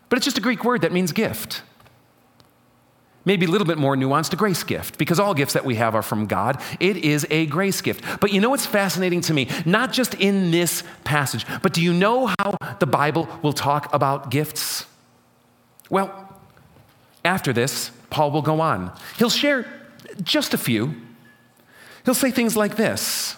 But 0.10 0.18
it's 0.18 0.26
just 0.26 0.38
a 0.38 0.42
Greek 0.42 0.64
word 0.64 0.82
that 0.82 0.92
means 0.92 1.12
gift. 1.12 1.64
Maybe 3.26 3.46
a 3.46 3.50
little 3.50 3.68
bit 3.68 3.78
more 3.78 3.98
nuanced, 3.98 4.32
a 4.32 4.38
grace 4.38 4.64
gift, 4.64 4.98
because 4.98 5.20
all 5.20 5.34
gifts 5.34 5.52
that 5.52 5.66
we 5.66 5.76
have 5.76 5.96
are 5.96 6.02
from 6.02 6.28
God. 6.28 6.62
It 6.80 6.96
is 6.96 7.28
a 7.30 7.46
grace 7.48 7.82
gift. 7.82 8.22
But 8.22 8.32
you 8.32 8.40
know 8.40 8.50
what's 8.50 8.66
fascinating 8.66 9.20
to 9.22 9.34
me? 9.34 9.50
Not 9.66 9.92
just 9.92 10.14
in 10.14 10.52
this 10.52 10.84
passage, 11.04 11.46
but 11.62 11.74
do 11.74 11.82
you 11.82 11.94
know 11.94 12.28
how 12.40 12.56
the 12.80 12.86
Bible 12.86 13.28
will 13.42 13.52
talk 13.52 13.94
about 13.94 14.32
gifts? 14.32 14.86
Well, 15.90 16.40
after 17.26 17.52
this, 17.52 17.92
Paul 18.10 18.32
will 18.32 18.42
go 18.42 18.62
on. 18.62 18.92
He'll 19.18 19.30
share 19.30 19.66
just 20.24 20.54
a 20.54 20.58
few. 20.58 20.96
He'll 22.06 22.14
say 22.14 22.32
things 22.32 22.56
like 22.56 22.76
this 22.76 23.38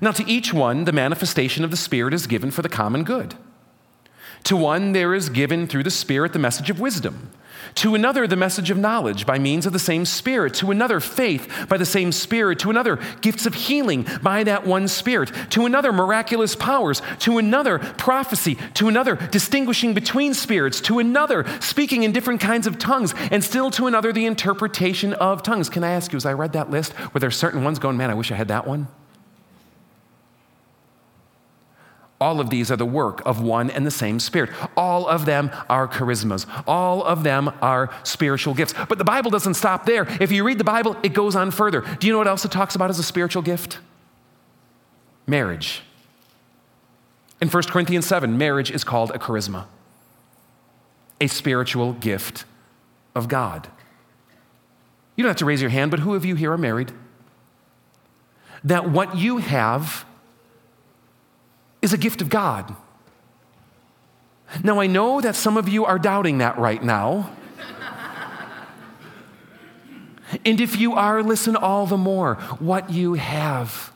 Now, 0.00 0.10
to 0.12 0.28
each 0.28 0.52
one, 0.52 0.84
the 0.84 0.92
manifestation 0.92 1.64
of 1.64 1.70
the 1.70 1.76
Spirit 1.76 2.14
is 2.14 2.26
given 2.26 2.50
for 2.50 2.62
the 2.62 2.68
common 2.68 3.04
good. 3.04 3.34
To 4.44 4.56
one, 4.56 4.92
there 4.92 5.14
is 5.14 5.28
given 5.28 5.66
through 5.66 5.84
the 5.84 5.90
Spirit 5.90 6.32
the 6.32 6.38
message 6.38 6.68
of 6.70 6.80
wisdom. 6.80 7.30
To 7.76 7.94
another, 7.94 8.26
the 8.26 8.36
message 8.36 8.70
of 8.70 8.78
knowledge 8.78 9.26
by 9.26 9.38
means 9.38 9.66
of 9.66 9.72
the 9.72 9.78
same 9.78 10.04
Spirit. 10.04 10.54
To 10.54 10.70
another, 10.70 11.00
faith 11.00 11.66
by 11.68 11.76
the 11.76 11.84
same 11.84 12.12
Spirit. 12.12 12.60
To 12.60 12.70
another, 12.70 13.00
gifts 13.20 13.46
of 13.46 13.54
healing 13.54 14.06
by 14.22 14.44
that 14.44 14.66
one 14.66 14.86
Spirit. 14.86 15.32
To 15.50 15.66
another, 15.66 15.92
miraculous 15.92 16.54
powers. 16.54 17.02
To 17.20 17.38
another, 17.38 17.78
prophecy. 17.78 18.56
To 18.74 18.88
another, 18.88 19.16
distinguishing 19.16 19.92
between 19.92 20.34
spirits. 20.34 20.80
To 20.82 20.98
another, 21.00 21.44
speaking 21.60 22.04
in 22.04 22.12
different 22.12 22.40
kinds 22.40 22.66
of 22.66 22.78
tongues. 22.78 23.14
And 23.30 23.42
still 23.42 23.70
to 23.72 23.86
another, 23.86 24.12
the 24.12 24.26
interpretation 24.26 25.12
of 25.14 25.42
tongues. 25.42 25.68
Can 25.68 25.82
I 25.82 25.90
ask 25.90 26.12
you, 26.12 26.16
as 26.16 26.26
I 26.26 26.32
read 26.32 26.52
that 26.52 26.70
list, 26.70 26.94
were 27.12 27.20
there 27.20 27.30
certain 27.30 27.64
ones 27.64 27.78
going, 27.78 27.96
man, 27.96 28.10
I 28.10 28.14
wish 28.14 28.30
I 28.30 28.36
had 28.36 28.48
that 28.48 28.66
one? 28.66 28.88
All 32.20 32.40
of 32.40 32.48
these 32.48 32.70
are 32.70 32.76
the 32.76 32.86
work 32.86 33.22
of 33.26 33.40
one 33.40 33.70
and 33.70 33.84
the 33.84 33.90
same 33.90 34.20
Spirit. 34.20 34.50
All 34.76 35.06
of 35.06 35.26
them 35.26 35.50
are 35.68 35.88
charismas. 35.88 36.46
All 36.66 37.02
of 37.02 37.22
them 37.24 37.52
are 37.60 37.90
spiritual 38.04 38.54
gifts. 38.54 38.72
But 38.88 38.98
the 38.98 39.04
Bible 39.04 39.30
doesn't 39.30 39.54
stop 39.54 39.84
there. 39.84 40.06
If 40.20 40.30
you 40.30 40.44
read 40.44 40.58
the 40.58 40.64
Bible, 40.64 40.96
it 41.02 41.12
goes 41.12 41.34
on 41.34 41.50
further. 41.50 41.80
Do 41.98 42.06
you 42.06 42.12
know 42.12 42.18
what 42.18 42.28
else 42.28 42.44
it 42.44 42.52
talks 42.52 42.74
about 42.74 42.88
as 42.88 42.98
a 42.98 43.02
spiritual 43.02 43.42
gift? 43.42 43.78
Marriage. 45.26 45.82
In 47.40 47.48
1 47.48 47.62
Corinthians 47.64 48.06
7, 48.06 48.38
marriage 48.38 48.70
is 48.70 48.84
called 48.84 49.10
a 49.10 49.18
charisma, 49.18 49.66
a 51.20 51.26
spiritual 51.26 51.94
gift 51.94 52.44
of 53.14 53.28
God. 53.28 53.68
You 55.16 55.22
don't 55.22 55.30
have 55.30 55.36
to 55.38 55.44
raise 55.44 55.60
your 55.60 55.70
hand, 55.70 55.90
but 55.90 56.00
who 56.00 56.14
of 56.14 56.24
you 56.24 56.36
here 56.36 56.52
are 56.52 56.58
married? 56.58 56.92
That 58.62 58.88
what 58.88 59.16
you 59.16 59.38
have 59.38 60.06
is 61.84 61.92
a 61.92 61.98
gift 61.98 62.22
of 62.22 62.30
God. 62.30 62.74
Now, 64.62 64.80
I 64.80 64.86
know 64.86 65.20
that 65.20 65.36
some 65.36 65.58
of 65.58 65.68
you 65.68 65.84
are 65.84 65.98
doubting 65.98 66.38
that 66.38 66.56
right 66.56 66.82
now. 66.82 67.30
and 70.46 70.62
if 70.62 70.78
you 70.78 70.94
are, 70.94 71.22
listen 71.22 71.56
all 71.56 71.84
the 71.84 71.98
more. 71.98 72.36
What 72.58 72.88
you 72.88 73.14
have 73.14 73.92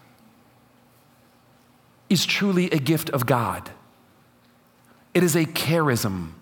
is 2.11 2.27
truly 2.27 2.70
a 2.70 2.79
gift 2.79 3.09
of 3.11 3.24
God, 3.24 3.70
it 5.14 5.22
is 5.22 5.35
a 5.35 5.46
charism 5.46 6.33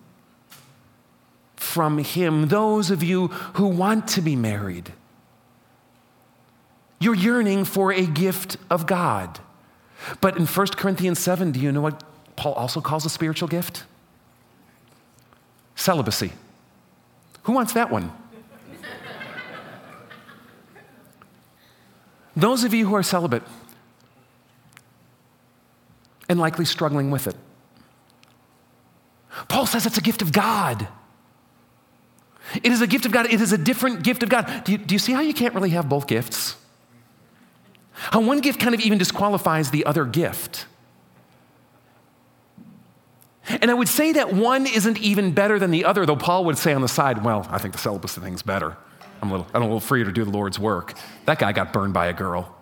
from 1.55 1.99
Him. 1.99 2.49
Those 2.49 2.91
of 2.91 3.03
you 3.03 3.27
who 3.55 3.67
want 3.67 4.09
to 4.09 4.21
be 4.21 4.35
married, 4.35 4.91
you're 6.99 7.15
yearning 7.15 7.63
for 7.63 7.93
a 7.93 8.05
gift 8.05 8.57
of 8.69 8.85
God. 8.85 9.39
But 10.21 10.37
in 10.37 10.45
1 10.45 10.67
Corinthians 10.69 11.19
7, 11.19 11.51
do 11.51 11.59
you 11.59 11.71
know 11.71 11.81
what 11.81 12.03
Paul 12.35 12.53
also 12.53 12.81
calls 12.81 13.05
a 13.05 13.09
spiritual 13.09 13.47
gift? 13.47 13.83
Celibacy. 15.75 16.31
Who 17.43 17.53
wants 17.53 17.73
that 17.73 17.89
one? 17.89 18.11
Those 22.35 22.63
of 22.63 22.73
you 22.73 22.87
who 22.87 22.95
are 22.95 23.03
celibate 23.03 23.41
and 26.29 26.39
likely 26.39 26.65
struggling 26.65 27.09
with 27.09 27.25
it, 27.25 27.35
Paul 29.47 29.65
says 29.65 29.85
it's 29.85 29.97
a 29.97 30.01
gift 30.01 30.21
of 30.21 30.31
God. 30.31 30.87
It 32.55 32.71
is 32.71 32.81
a 32.81 32.87
gift 32.87 33.05
of 33.05 33.11
God. 33.11 33.25
It 33.25 33.41
is 33.41 33.51
a 33.51 33.57
different 33.57 34.03
gift 34.03 34.23
of 34.23 34.29
God. 34.29 34.63
Do 34.63 34.71
you, 34.71 34.77
do 34.77 34.95
you 34.95 34.99
see 34.99 35.13
how 35.13 35.21
you 35.21 35.33
can't 35.33 35.53
really 35.53 35.71
have 35.71 35.89
both 35.89 36.07
gifts? 36.07 36.55
How 37.97 38.21
one 38.21 38.41
gift 38.41 38.59
kind 38.59 38.73
of 38.73 38.81
even 38.81 38.97
disqualifies 38.97 39.71
the 39.71 39.85
other 39.85 40.05
gift. 40.05 40.65
And 43.49 43.71
I 43.71 43.73
would 43.73 43.87
say 43.87 44.13
that 44.13 44.33
one 44.33 44.67
isn't 44.67 44.99
even 44.99 45.31
better 45.31 45.57
than 45.57 45.71
the 45.71 45.85
other, 45.85 46.05
though 46.05 46.15
Paul 46.15 46.45
would 46.45 46.57
say 46.57 46.73
on 46.73 46.81
the 46.81 46.87
side, 46.87 47.23
well, 47.23 47.47
I 47.49 47.57
think 47.57 47.73
the 47.73 47.79
celibacy 47.79 48.19
thing's 48.21 48.41
better. 48.41 48.75
I'm 49.21 49.29
a 49.29 49.31
little, 49.31 49.47
I'm 49.53 49.61
a 49.61 49.65
little 49.65 49.79
freer 49.79 50.05
to 50.05 50.11
do 50.11 50.23
the 50.25 50.31
Lord's 50.31 50.59
work. 50.59 50.93
That 51.25 51.39
guy 51.39 51.53
got 51.53 51.73
burned 51.73 51.93
by 51.93 52.07
a 52.07 52.13
girl. 52.13 52.56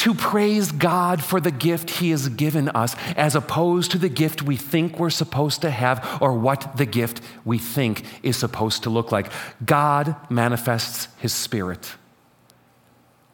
To 0.00 0.14
praise 0.14 0.72
God 0.72 1.22
for 1.22 1.42
the 1.42 1.50
gift 1.50 1.90
He 1.90 2.08
has 2.08 2.30
given 2.30 2.70
us, 2.70 2.96
as 3.16 3.34
opposed 3.34 3.90
to 3.90 3.98
the 3.98 4.08
gift 4.08 4.42
we 4.42 4.56
think 4.56 4.98
we're 4.98 5.10
supposed 5.10 5.60
to 5.60 5.70
have 5.70 6.18
or 6.22 6.32
what 6.32 6.78
the 6.78 6.86
gift 6.86 7.20
we 7.44 7.58
think 7.58 8.02
is 8.22 8.38
supposed 8.38 8.84
to 8.84 8.90
look 8.90 9.12
like. 9.12 9.30
God 9.62 10.16
manifests 10.30 11.08
His 11.18 11.34
Spirit 11.34 11.96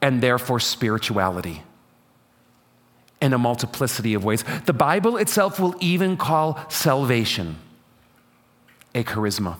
and 0.02 0.20
therefore 0.20 0.58
spirituality 0.58 1.62
in 3.20 3.32
a 3.32 3.38
multiplicity 3.38 4.14
of 4.14 4.24
ways. 4.24 4.42
The 4.64 4.72
Bible 4.72 5.18
itself 5.18 5.60
will 5.60 5.76
even 5.78 6.16
call 6.16 6.58
salvation 6.68 7.58
a 8.92 9.04
charisma, 9.04 9.58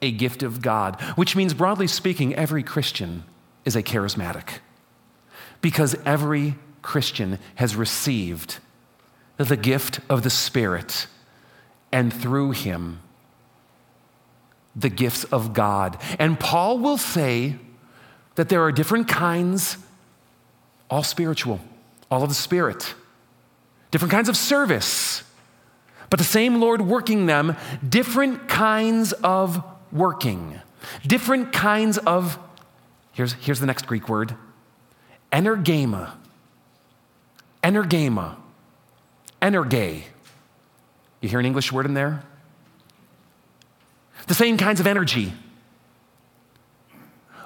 a 0.00 0.10
gift 0.10 0.42
of 0.42 0.62
God, 0.62 1.00
which 1.14 1.36
means, 1.36 1.54
broadly 1.54 1.86
speaking, 1.86 2.34
every 2.34 2.64
Christian 2.64 3.22
is 3.64 3.76
a 3.76 3.84
charismatic 3.84 4.58
because 5.62 5.96
every 6.04 6.56
Christian 6.82 7.38
has 7.54 7.74
received 7.74 8.58
the 9.38 9.56
gift 9.56 10.00
of 10.10 10.22
the 10.22 10.30
Spirit, 10.30 11.06
and 11.90 12.12
through 12.12 12.50
him, 12.50 13.00
the 14.76 14.90
gifts 14.90 15.24
of 15.24 15.52
God. 15.52 15.98
And 16.18 16.38
Paul 16.38 16.78
will 16.78 16.98
say 16.98 17.56
that 18.34 18.48
there 18.48 18.62
are 18.62 18.72
different 18.72 19.08
kinds, 19.08 19.78
all 20.90 21.02
spiritual, 21.02 21.60
all 22.10 22.22
of 22.22 22.28
the 22.28 22.34
Spirit, 22.34 22.94
different 23.90 24.12
kinds 24.12 24.28
of 24.28 24.36
service, 24.36 25.22
but 26.10 26.18
the 26.18 26.24
same 26.24 26.60
Lord 26.60 26.82
working 26.82 27.26
them, 27.26 27.56
different 27.86 28.48
kinds 28.48 29.12
of 29.12 29.62
working, 29.90 30.60
different 31.06 31.52
kinds 31.52 31.98
of, 31.98 32.38
here's, 33.12 33.34
here's 33.34 33.60
the 33.60 33.66
next 33.66 33.86
Greek 33.86 34.08
word 34.08 34.34
energema, 35.32 36.12
energema, 37.62 38.36
energe. 39.40 40.04
You 41.20 41.28
hear 41.28 41.40
an 41.40 41.46
English 41.46 41.72
word 41.72 41.86
in 41.86 41.94
there? 41.94 42.22
The 44.26 44.34
same 44.34 44.56
kinds 44.56 44.80
of 44.80 44.86
energy. 44.86 45.32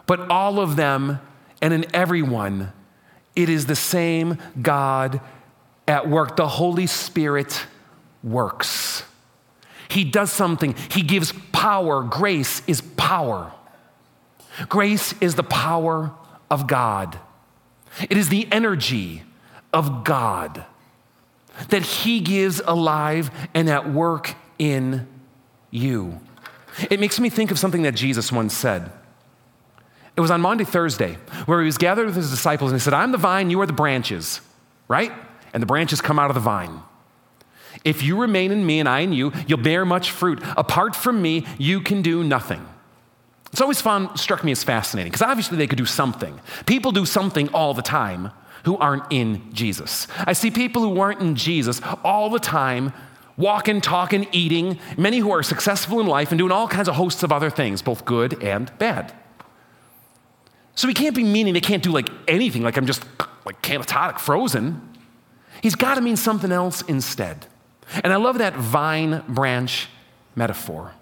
But 0.07 0.31
all 0.31 0.61
of 0.61 0.77
them 0.77 1.21
and 1.61 1.73
in 1.73 1.87
everyone, 1.95 2.73
it 3.35 3.49
is 3.49 3.67
the 3.67 3.77
same 3.77 4.39
God 4.61 5.21
at 5.89 6.09
work. 6.09 6.37
The 6.37 6.49
Holy 6.49 6.87
Spirit 6.87 7.67
works. 8.23 9.03
He 9.89 10.05
does 10.05 10.33
something, 10.33 10.75
He 10.91 11.03
gives 11.03 11.33
power. 11.53 12.03
Grace 12.03 12.63
is 12.67 12.81
power. 12.81 13.53
Grace 14.69 15.15
is 15.21 15.35
the 15.35 15.43
power 15.43 16.13
of 16.51 16.67
God. 16.67 17.19
It 18.01 18.17
is 18.17 18.29
the 18.29 18.49
energy 18.53 19.23
of 19.73 20.05
God 20.05 20.65
that 21.69 21.83
He 21.83 22.21
gives 22.21 22.61
alive 22.67 23.31
and 23.55 23.69
at 23.69 23.91
work 23.91 24.35
in 24.59 25.07
you. 25.71 26.21
It 26.91 27.01
makes 27.01 27.19
me 27.19 27.31
think 27.31 27.51
of 27.51 27.59
something 27.59 27.83
that 27.83 27.95
Jesus 27.95 28.31
once 28.31 28.55
said. 28.55 28.91
It 30.17 30.21
was 30.21 30.31
on 30.31 30.41
Maundy, 30.41 30.65
Thursday, 30.65 31.19
where 31.45 31.61
he 31.61 31.67
was 31.67 31.77
gathered 31.77 32.07
with 32.07 32.17
his 32.17 32.31
disciples 32.31 32.71
and 32.71 32.81
he 32.81 32.85
said, 32.85 32.95
I'm 32.95 33.13
the 33.13 33.19
vine, 33.19 33.51
you 33.51 33.61
are 33.61 33.67
the 33.67 33.73
branches, 33.73 34.41
right? 34.89 35.13
And 35.53 35.63
the 35.63 35.67
branches 35.67 36.01
come 36.01 36.19
out 36.19 36.31
of 36.31 36.35
the 36.35 36.41
vine. 36.41 36.81
If 37.85 38.03
you 38.03 38.19
remain 38.19 38.51
in 38.51 38.65
me 38.65 38.81
and 38.81 38.89
I 38.89 39.01
in 39.01 39.13
you, 39.13 39.33
you'll 39.47 39.59
bear 39.59 39.85
much 39.85 40.11
fruit. 40.11 40.43
Apart 40.57 40.97
from 40.97 41.21
me, 41.21 41.47
you 41.59 41.81
can 41.81 42.03
do 42.03 42.25
nothing. 42.25 42.67
It's 43.57 43.63
always 43.63 43.81
fun, 43.81 44.15
struck 44.19 44.45
me 44.45 44.53
as 44.53 44.63
fascinating 44.63 45.11
because 45.11 45.27
obviously 45.27 45.57
they 45.57 45.67
could 45.67 45.79
do 45.79 45.87
something. 45.87 46.39
People 46.67 46.93
do 46.93 47.07
something 47.07 47.49
all 47.55 47.73
the 47.73 47.81
time 47.81 48.31
who 48.67 48.77
aren't 48.77 49.05
in 49.09 49.51
Jesus. 49.55 50.07
I 50.19 50.35
see 50.35 50.51
people 50.51 50.83
who 50.83 51.01
aren't 51.01 51.23
in 51.23 51.37
Jesus 51.37 51.81
all 52.05 52.29
the 52.29 52.39
time 52.39 52.93
walking, 53.39 53.81
talking, 53.81 54.29
eating, 54.31 54.79
many 54.99 55.21
who 55.21 55.31
are 55.31 55.43
successful 55.43 56.01
in 56.01 56.07
life 56.07 56.33
and 56.33 56.39
doing 56.39 56.53
all 56.53 56.69
kinds 56.69 56.87
of 56.87 56.97
hosts 56.97 57.23
of 57.23 57.33
other 57.33 57.49
things, 57.49 57.81
both 57.81 58.05
good 58.05 58.43
and 58.43 58.71
bad. 58.77 59.15
So 60.75 60.87
he 60.87 60.93
can't 60.93 61.17
be 61.17 61.25
meaning 61.25 61.55
they 61.55 61.61
can't 61.63 61.83
do 61.83 61.93
like 61.93 62.11
anything, 62.29 62.61
like 62.61 62.77
I'm 62.77 62.85
just 62.85 63.07
like 63.47 63.63
catatonic, 63.63 64.19
frozen. 64.19 64.87
He's 65.63 65.77
got 65.77 65.95
to 65.95 66.03
mean 66.03 66.17
something 66.17 66.53
else 66.53 66.83
instead. 66.83 67.47
And 68.05 68.13
I 68.13 68.17
love 68.17 68.37
that 68.37 68.55
vine 68.55 69.23
branch 69.27 69.89
metaphor. 70.35 70.93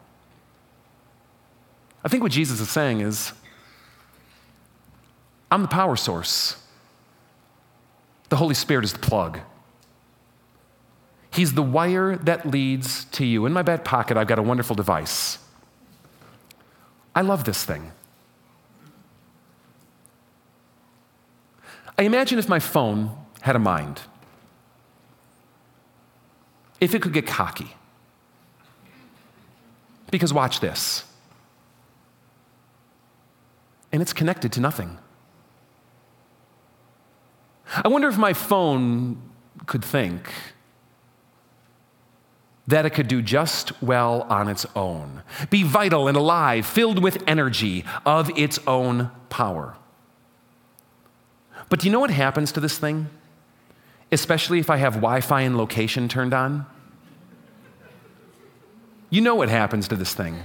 I 2.05 2.09
think 2.09 2.23
what 2.23 2.33
Jesus 2.33 2.61
is 2.61 2.69
saying 2.69 3.01
is 3.01 3.33
I'm 5.51 5.63
the 5.63 5.69
power 5.69 5.97
source, 5.97 6.57
the 8.29 8.37
Holy 8.37 8.55
Spirit 8.55 8.85
is 8.85 8.93
the 8.93 8.99
plug. 8.99 9.41
He's 11.33 11.55
the 11.55 11.63
wire 11.63 12.17
that 12.17 12.47
leads 12.47 13.07
to 13.07 13.25
you. 13.25 13.45
In 13.45 13.53
my 13.53 13.63
back 13.63 13.85
pocket, 13.85 14.17
I've 14.17 14.29
got 14.29 14.39
a 14.39 14.43
wonderful 14.43 14.77
device. 14.77 15.39
I 17.15 17.23
love 17.23 17.45
this 17.45 17.65
thing. 17.65 17.91
I 21.99 22.03
imagine 22.03 22.39
if 22.39 22.49
my 22.49 22.59
phone 22.59 23.17
had 23.41 23.57
a 23.57 23.59
mind, 23.59 24.03
if 26.81 26.95
it 26.95 27.03
could 27.03 27.13
get 27.13 27.27
cocky. 27.27 27.77
Because 30.11 30.33
watch 30.33 30.61
this. 30.61 31.05
And 33.95 34.03
it's 34.03 34.13
connected 34.13 34.51
to 34.55 34.61
nothing. 34.61 34.99
I 37.77 37.87
wonder 37.87 38.09
if 38.09 38.19
my 38.19 38.33
phone 38.33 39.23
could 39.67 39.85
think 39.85 40.33
that 42.67 42.87
it 42.87 42.91
could 42.91 43.07
do 43.07 43.23
just 43.23 43.81
well 43.81 44.23
on 44.23 44.49
its 44.49 44.67
own, 44.75 45.23
be 45.49 45.63
vital 45.63 46.09
and 46.09 46.17
alive, 46.17 46.67
filled 46.67 47.05
with 47.05 47.23
energy 47.29 47.85
of 48.05 48.37
its 48.37 48.59
own 48.67 49.13
power. 49.29 49.77
But 51.69 51.79
do 51.79 51.87
you 51.87 51.93
know 51.93 52.01
what 52.01 52.11
happens 52.11 52.51
to 52.51 52.59
this 52.59 52.77
thing? 52.77 53.09
Especially 54.11 54.59
if 54.59 54.71
I 54.71 54.79
have 54.79 54.95
Wi 54.95 55.21
Fi 55.21 55.43
and 55.43 55.57
location 55.57 56.09
turned 56.09 56.35
on? 56.35 56.67
You 59.09 59.21
know 59.21 59.37
what 59.37 59.51
happens 59.51 59.87
to 59.87 59.95
this 59.95 60.15
thing. 60.15 60.43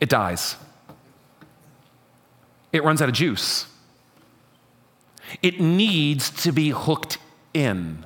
It 0.00 0.08
dies. 0.08 0.56
It 2.72 2.84
runs 2.84 3.00
out 3.00 3.08
of 3.08 3.14
juice. 3.14 3.66
It 5.42 5.60
needs 5.60 6.30
to 6.42 6.52
be 6.52 6.70
hooked 6.70 7.18
in. 7.54 8.04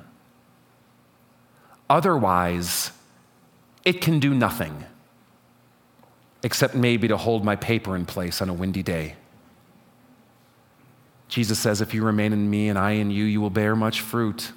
Otherwise, 1.89 2.91
it 3.83 4.01
can 4.01 4.19
do 4.19 4.33
nothing 4.33 4.85
except 6.43 6.73
maybe 6.73 7.07
to 7.07 7.17
hold 7.17 7.43
my 7.43 7.55
paper 7.55 7.95
in 7.95 8.05
place 8.05 8.41
on 8.41 8.49
a 8.49 8.53
windy 8.53 8.81
day. 8.81 9.15
Jesus 11.27 11.59
says, 11.59 11.81
If 11.81 11.93
you 11.93 12.03
remain 12.03 12.33
in 12.33 12.49
me 12.49 12.69
and 12.69 12.77
I 12.77 12.91
in 12.91 13.11
you, 13.11 13.25
you 13.25 13.39
will 13.41 13.49
bear 13.49 13.75
much 13.75 14.01
fruit. 14.01 14.51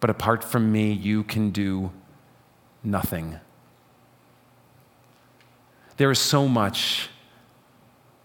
But 0.00 0.10
apart 0.10 0.44
from 0.44 0.72
me, 0.72 0.92
you 0.92 1.22
can 1.24 1.50
do 1.50 1.90
nothing. 2.82 3.38
There 5.96 6.10
is 6.10 6.18
so 6.18 6.46
much 6.46 7.08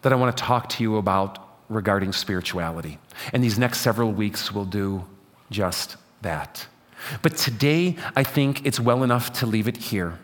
that 0.01 0.11
I 0.11 0.15
want 0.15 0.35
to 0.35 0.43
talk 0.43 0.69
to 0.69 0.83
you 0.83 0.97
about 0.97 1.47
regarding 1.69 2.11
spirituality. 2.11 2.99
And 3.33 3.43
these 3.43 3.57
next 3.57 3.79
several 3.79 4.11
weeks 4.11 4.51
will 4.51 4.65
do 4.65 5.05
just 5.49 5.95
that. 6.21 6.67
But 7.21 7.37
today, 7.37 7.97
I 8.15 8.23
think 8.23 8.65
it's 8.65 8.79
well 8.79 9.03
enough 9.03 9.33
to 9.33 9.45
leave 9.45 9.67
it 9.67 9.77
here. 9.77 10.19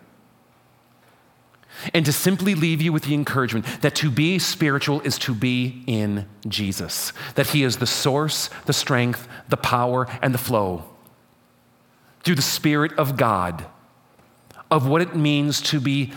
And 1.94 2.06
to 2.06 2.12
simply 2.12 2.56
leave 2.56 2.82
you 2.82 2.92
with 2.92 3.04
the 3.04 3.14
encouragement 3.14 3.66
that 3.82 3.96
to 3.96 4.10
be 4.10 4.40
spiritual 4.40 5.00
is 5.02 5.18
to 5.20 5.34
be 5.34 5.84
in 5.86 6.28
Jesus, 6.48 7.14
that 7.36 7.48
He 7.48 7.64
is 7.64 7.78
the 7.78 7.88
source, 7.88 8.50
the 8.66 8.74
strength, 8.74 9.28
the 9.50 9.58
power, 9.58 10.08
and 10.22 10.34
the 10.34 10.40
flow 10.40 10.84
through 12.24 12.36
the 12.36 12.42
Spirit 12.42 12.94
of 12.94 13.16
God 13.16 13.66
of 14.70 14.88
what 14.88 15.02
it 15.02 15.16
means 15.16 15.62
to 15.62 15.80
be 15.80 16.12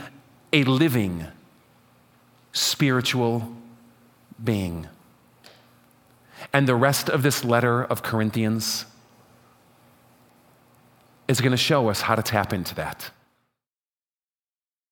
a 0.52 0.64
living 0.64 1.26
spiritual 2.52 3.54
being. 4.42 4.88
And 6.52 6.66
the 6.66 6.74
rest 6.74 7.08
of 7.08 7.22
this 7.22 7.44
letter 7.44 7.84
of 7.84 8.02
Corinthians 8.02 8.86
is 11.28 11.40
going 11.40 11.52
to 11.52 11.56
show 11.56 11.88
us 11.88 12.02
how 12.02 12.14
to 12.14 12.22
tap 12.22 12.52
into 12.52 12.74
that. 12.74 13.10